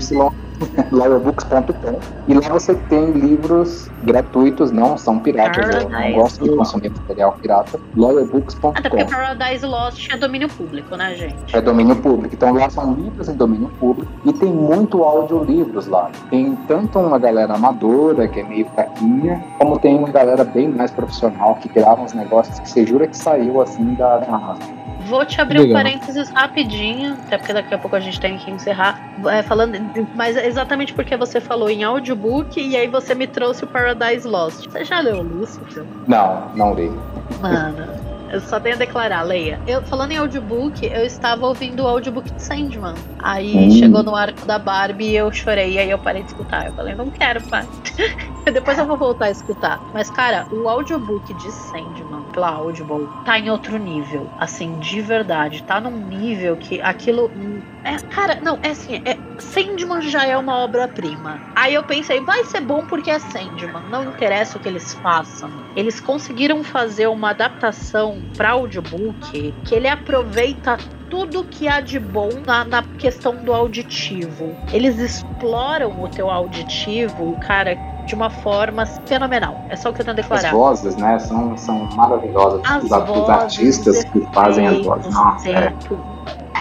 [0.92, 5.66] Loyalbooks.com e lá você tem livros gratuitos, não são piratas.
[5.66, 7.80] Paradise eu não gosto de consumir material pirata.
[7.96, 8.70] loyalbooks.com.
[8.70, 11.56] Até porque Paradise Lost é domínio público, né, gente?
[11.56, 12.36] É domínio público.
[12.36, 16.12] Então lá são livros em domínio público e tem muito audiolivros lá.
[16.30, 20.92] Tem tanto uma galera amadora, que é meio fraquinha, como tem uma galera bem mais
[20.92, 24.79] profissional que grava uns negócios que você jura que saiu assim da, da Amazon.
[25.08, 25.72] Vou te abrir Legal.
[25.72, 29.00] um parênteses rapidinho, até porque daqui a pouco a gente tem que encerrar.
[29.28, 29.78] É, falando,
[30.16, 34.68] mas exatamente porque você falou em audiobook e aí você me trouxe o Paradise Lost.
[34.68, 35.84] Você já leu Lucifer?
[36.08, 36.92] Não, não li.
[37.42, 38.09] Mano.
[38.32, 39.60] Eu só tenho a declarar, leia.
[39.66, 42.96] Eu, falando em audiobook, eu estava ouvindo o audiobook de Sandman.
[43.20, 43.72] Aí hum.
[43.72, 45.74] chegou no arco da Barbie e eu chorei.
[45.74, 46.68] E aí eu parei de escutar.
[46.68, 47.68] Eu falei, não quero, pai.
[48.52, 49.80] Depois eu vou voltar a escutar.
[49.94, 54.30] Mas, cara, o audiobook de Sandman pela Audible tá em outro nível.
[54.40, 55.64] Assim, de verdade.
[55.64, 57.32] Tá num nível que aquilo.
[57.84, 61.40] É, cara, não, é assim, é, Sandman já é uma obra-prima.
[61.56, 63.84] Aí eu pensei, vai ser bom porque é Sandman.
[63.90, 65.50] Não interessa o que eles façam.
[65.76, 70.78] Eles conseguiram fazer uma adaptação para audiobook que ele aproveita
[71.10, 74.56] tudo que há de bom na, na, questão do auditivo.
[74.72, 77.76] Eles exploram o teu auditivo, cara,
[78.06, 79.66] de uma forma fenomenal.
[79.70, 80.48] É só o que eu tenho a declarar.
[80.48, 82.62] As vozes, né, são, são maravilhosas.
[82.66, 85.14] As os, vozes, os artistas que fazem as vozes.
[85.14, 85.74] Nossa, é.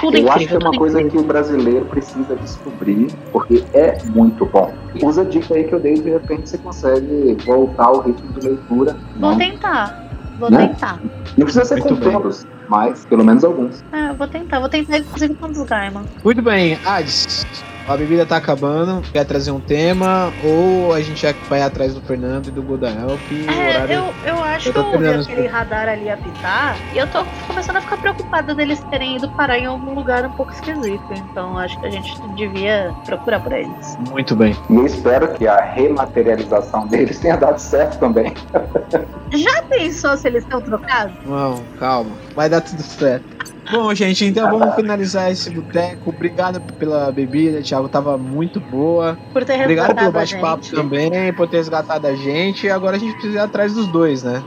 [0.00, 1.20] Tudo eu incrível, acho que é uma coisa incrível.
[1.20, 4.72] que o brasileiro precisa descobrir, porque é muito bom.
[5.02, 8.48] Usa a dica aí que eu dei, de repente você consegue voltar ao ritmo de
[8.48, 8.96] leitura.
[9.16, 9.50] Vou né?
[9.50, 10.08] tentar.
[10.38, 10.68] Vou né?
[10.68, 11.00] tentar.
[11.36, 13.82] Não precisa ser Muito com todos, mas pelo menos alguns.
[13.92, 14.60] É, vou tentar.
[14.60, 16.04] Vou tentar, inclusive, com o Gaiman.
[16.24, 16.78] Muito bem.
[16.84, 17.44] Ades,
[17.88, 22.48] a bebida tá acabando, quer trazer um tema, ou a gente vai atrás do Fernando
[22.48, 23.94] e do Godael, que é, o horário...
[23.94, 27.80] Eu, eu acho que eu ouvi aquele radar ali apitar, e eu tô começando a
[27.80, 31.86] ficar preocupada deles terem ido parar em algum lugar um pouco esquisito, então acho que
[31.86, 33.98] a gente devia procurar por eles.
[34.10, 34.54] Muito bem.
[34.68, 38.34] E eu espero que a rematerialização deles tenha dado certo também.
[39.32, 41.14] Já pensou se eles estão trocados?
[41.24, 43.57] Não, calma, vai dar tudo certo.
[43.70, 46.10] Bom, gente, então vamos finalizar esse boteco.
[46.10, 47.88] Obrigado pela bebida, Thiago.
[47.88, 49.18] Tava muito boa.
[49.32, 52.66] Por ter Obrigado pelo bate-papo também, por ter resgatado a gente.
[52.66, 54.42] E agora a gente precisa ir atrás dos dois, né?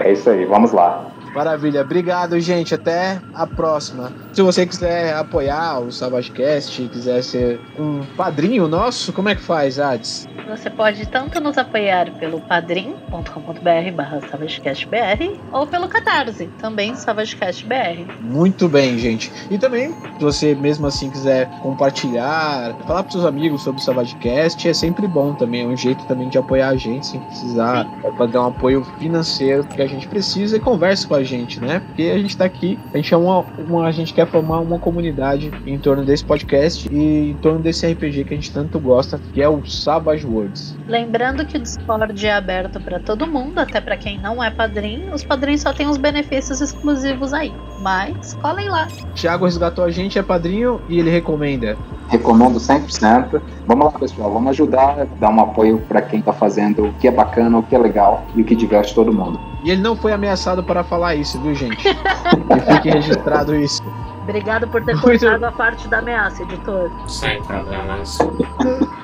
[0.00, 1.08] É isso aí, vamos lá.
[1.34, 2.74] Maravilha, obrigado, gente.
[2.74, 4.12] Até a próxima.
[4.38, 9.80] Se você quiser apoiar o SavageCast, quiser ser um padrinho nosso, como é que faz,
[9.80, 10.28] Ades?
[10.48, 18.06] Você pode tanto nos apoiar pelo padrim.com.br barra SavageCastBR ou pelo Catarse, também SavageCastBR.
[18.20, 19.30] Muito bem, gente.
[19.50, 24.68] E também, se você mesmo assim quiser compartilhar, falar para seus amigos sobre o SavageCast,
[24.68, 25.64] é sempre bom também.
[25.64, 27.84] É um jeito também de apoiar a gente sem precisar
[28.32, 31.80] dar um apoio financeiro que a gente precisa e converse com a gente, né?
[31.80, 34.78] Porque a gente tá aqui, a gente é uma, uma a gente quer formar uma
[34.78, 39.20] comunidade em torno desse podcast e em torno desse RPG que a gente tanto gosta,
[39.32, 40.76] que é o Savage Worlds.
[40.86, 45.12] Lembrando que o Discord é aberto para todo mundo, até para quem não é padrinho.
[45.12, 47.52] Os padrinhos só têm os benefícios exclusivos aí.
[47.80, 48.88] Mas colhem lá.
[49.14, 51.76] Thiago resgatou a gente, é padrinho e ele recomenda.
[52.08, 53.40] Recomendo 100%.
[53.66, 57.10] Vamos lá, pessoal, vamos ajudar, dar um apoio para quem tá fazendo o que é
[57.10, 59.38] bacana, o que é legal e o que diverte todo mundo.
[59.64, 61.76] E ele não foi ameaçado para falar isso, viu, gente?
[61.82, 63.82] que fique registrado isso.
[64.28, 66.90] Obrigado por ter cortado a parte da ameaça, editor.
[67.08, 68.18] Sem problemas.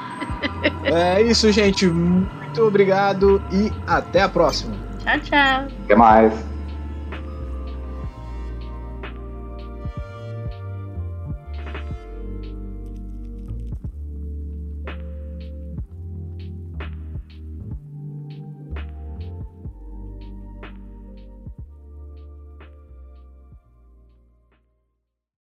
[0.84, 1.86] É isso, gente.
[1.86, 4.74] Muito obrigado e até a próxima.
[5.02, 5.66] Tchau, tchau.
[5.84, 6.53] Até mais.